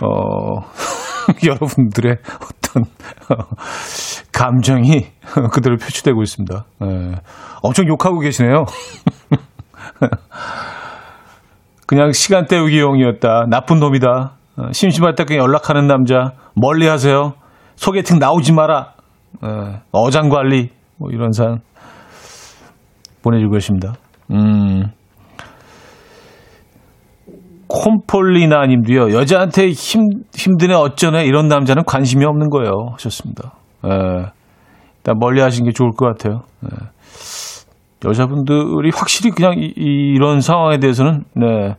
어, 0.01 0.61
여러분들의 1.45 2.17
어떤 2.35 2.83
감정이 4.31 5.07
그대로 5.51 5.77
표출되고 5.77 6.21
있습니다. 6.21 6.65
예. 6.83 7.15
엄청 7.63 7.87
욕하고 7.87 8.19
계시네요. 8.19 8.65
그냥 11.87 12.11
시간 12.11 12.45
때우기용이었다. 12.45 13.45
나쁜 13.49 13.79
놈이다. 13.79 14.33
어, 14.57 14.71
심심할 14.71 15.15
때 15.15 15.23
그냥 15.23 15.43
연락하는 15.43 15.87
남자. 15.87 16.33
멀리 16.53 16.87
하세요. 16.87 17.33
소개팅 17.75 18.19
나오지 18.19 18.53
마라. 18.53 18.93
예. 19.43 19.81
어장 19.91 20.29
관리. 20.29 20.69
뭐 20.97 21.09
이런 21.11 21.31
사연 21.31 21.61
보내주고 23.21 23.53
계십니다. 23.53 23.93
음. 24.31 24.91
콤폴리나 27.67 28.65
님도요, 28.67 29.13
여자한테 29.17 29.69
힘, 29.69 30.01
힘드네, 30.33 30.73
어쩌네, 30.73 31.25
이런 31.25 31.47
남자는 31.47 31.83
관심이 31.85 32.25
없는 32.25 32.49
거예요. 32.49 32.71
하셨습니다. 32.93 33.53
예. 33.85 33.89
일단 34.97 35.15
멀리 35.19 35.41
하시는 35.41 35.65
게 35.65 35.73
좋을 35.73 35.91
것 35.91 36.05
같아요. 36.05 36.43
예. 36.65 38.07
여자분들이 38.07 38.91
확실히 38.93 39.31
그냥 39.31 39.55
이, 39.57 39.73
이런 39.75 40.39
상황에 40.39 40.77
대해서는, 40.79 41.23
네, 41.35 41.75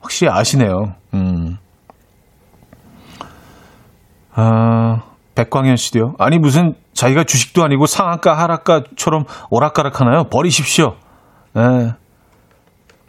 확실히 0.00 0.30
아시네요. 0.32 0.94
음. 1.14 1.56
아, 4.34 5.02
백광현 5.34 5.76
씨도요. 5.76 6.14
아니, 6.18 6.38
무슨 6.38 6.74
자기가 6.92 7.24
주식도 7.24 7.62
아니고 7.64 7.86
상한가, 7.86 8.36
하락가처럼 8.36 9.24
오락가락 9.50 10.00
하나요? 10.00 10.24
버리십시오. 10.24 10.96
예. 11.56 11.92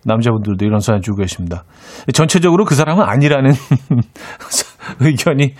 남자분들도 0.05 0.65
이런 0.65 0.79
사연 0.79 1.01
주고 1.01 1.17
계십니다. 1.17 1.63
전체적으로 2.13 2.63
그 2.63 2.75
사람은 2.75 3.03
아니라는 3.03 3.51
의견이 5.01 5.53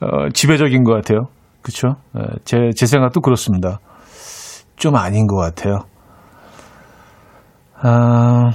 어, 0.00 0.28
지배적인 0.32 0.84
것 0.84 0.94
같아요. 0.94 1.28
그렇죠? 1.62 1.96
제, 2.44 2.70
제 2.74 2.86
생각도 2.86 3.20
그렇습니다. 3.20 3.78
좀 4.76 4.96
아닌 4.96 5.26
것 5.26 5.36
같아요. 5.36 5.84
아, 7.80 8.50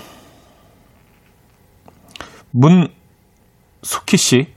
문숙희 2.51 4.17
씨. 4.17 4.47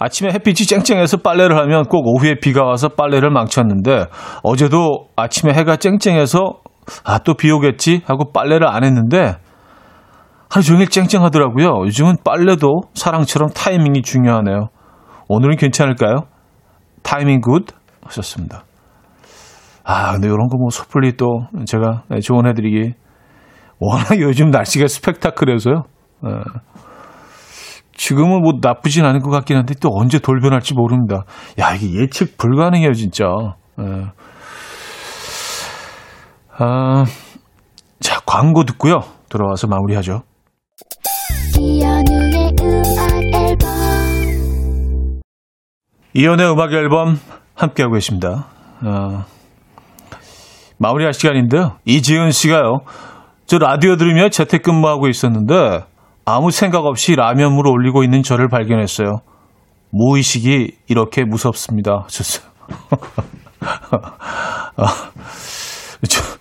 아침에 0.00 0.32
햇빛이 0.32 0.66
쨍쨍해서 0.66 1.18
빨래를 1.18 1.56
하면 1.58 1.84
꼭 1.84 2.06
오후에 2.06 2.36
비가 2.40 2.64
와서 2.64 2.88
빨래를 2.88 3.30
망쳤는데 3.30 4.06
어제도 4.44 5.08
아침에 5.16 5.52
해가 5.52 5.76
쨍쨍해서 5.76 6.60
아, 7.04 7.18
또 7.18 7.34
비 7.34 7.50
오겠지? 7.50 8.02
하고 8.06 8.32
빨래를 8.32 8.66
안 8.68 8.84
했는데 8.84 9.36
하루 10.50 10.62
종일 10.64 10.88
쨍쨍하더라고요. 10.88 11.84
요즘은 11.86 12.16
빨래도 12.24 12.82
사랑처럼 12.94 13.50
타이밍이 13.50 14.02
중요하네요. 14.02 14.68
오늘은 15.28 15.56
괜찮을까요? 15.56 16.24
타이밍 17.02 17.40
good 17.40 17.66
하셨습니다. 18.04 18.64
아, 19.84 20.12
근데 20.12 20.28
이런 20.28 20.48
거 20.48 20.58
뭐 20.58 20.70
섣불리 20.70 21.16
또 21.16 21.46
제가 21.66 22.02
조언해드리기 22.22 22.94
워낙 23.80 24.18
요즘 24.20 24.50
날씨가 24.50 24.86
스펙타클해서요. 24.88 25.84
네. 26.24 26.30
지금은 27.94 28.42
뭐 28.42 28.52
나쁘진 28.62 29.04
않은 29.04 29.20
것 29.20 29.30
같긴 29.30 29.56
한데 29.56 29.74
또 29.80 29.90
언제 29.92 30.18
돌변할지 30.18 30.74
모릅니다. 30.74 31.24
야, 31.58 31.74
이게 31.74 32.00
예측 32.00 32.38
불가능해요, 32.38 32.92
진짜. 32.92 33.24
네. 33.76 33.84
아, 36.60 37.04
자, 38.00 38.20
광고 38.26 38.64
듣고요. 38.64 39.00
돌아와서 39.28 39.68
마무리하죠. 39.68 40.22
이연우의 41.56 42.52
음악 42.60 43.22
앨범 43.34 45.20
이연의 46.14 46.52
음악 46.52 46.72
앨범 46.72 47.20
함께하고 47.54 47.94
계십니다. 47.94 48.48
아, 48.82 49.26
마무리할 50.78 51.12
시간인데요. 51.12 51.76
이지은 51.84 52.32
씨가요. 52.32 52.80
저 53.46 53.58
라디오 53.58 53.96
들으며 53.96 54.28
재택근무하고 54.28 55.08
있었는데 55.08 55.84
아무 56.24 56.50
생각 56.50 56.84
없이 56.84 57.14
라면물을 57.14 57.70
올리고 57.70 58.02
있는 58.02 58.22
저를 58.22 58.48
발견했어요. 58.48 59.20
무의식이 59.90 60.72
이렇게 60.88 61.24
무섭습니다. 61.24 62.02
하셨어요. 62.04 62.48
아, 64.76 65.10
저, 66.08 66.37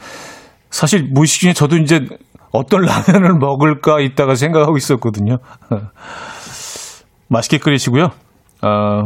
사실 0.77 1.09
무의식 1.11 1.41
중에 1.41 1.53
저도 1.53 1.77
이제 1.77 2.05
어떤 2.51 2.81
라면을 2.81 3.33
먹을까 3.41 3.99
있다가 3.99 4.35
생각하고 4.35 4.77
있었거든요. 4.77 5.37
맛있게 7.29 7.57
끓이시고요. 7.57 8.09
어, 8.61 9.03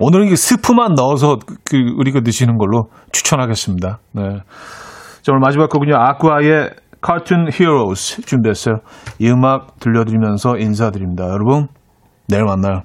오늘은 0.00 0.34
스프만 0.34 0.94
넣어서 0.94 1.38
그 1.64 1.76
우리가 1.96 2.22
드시는 2.22 2.58
걸로 2.58 2.90
추천하겠습니다. 3.12 4.00
네. 4.14 4.22
자, 5.22 5.32
오늘 5.32 5.38
마지막 5.38 5.70
곡은요. 5.70 5.94
아쿠아의 5.96 6.70
카툰 7.00 7.50
히어로스 7.52 8.22
준비했어요. 8.22 8.80
이 9.20 9.30
음악 9.30 9.78
들려드리면서 9.78 10.58
인사드립니다. 10.58 11.26
여러분, 11.28 11.68
내일 12.26 12.42
만나요. 12.42 12.82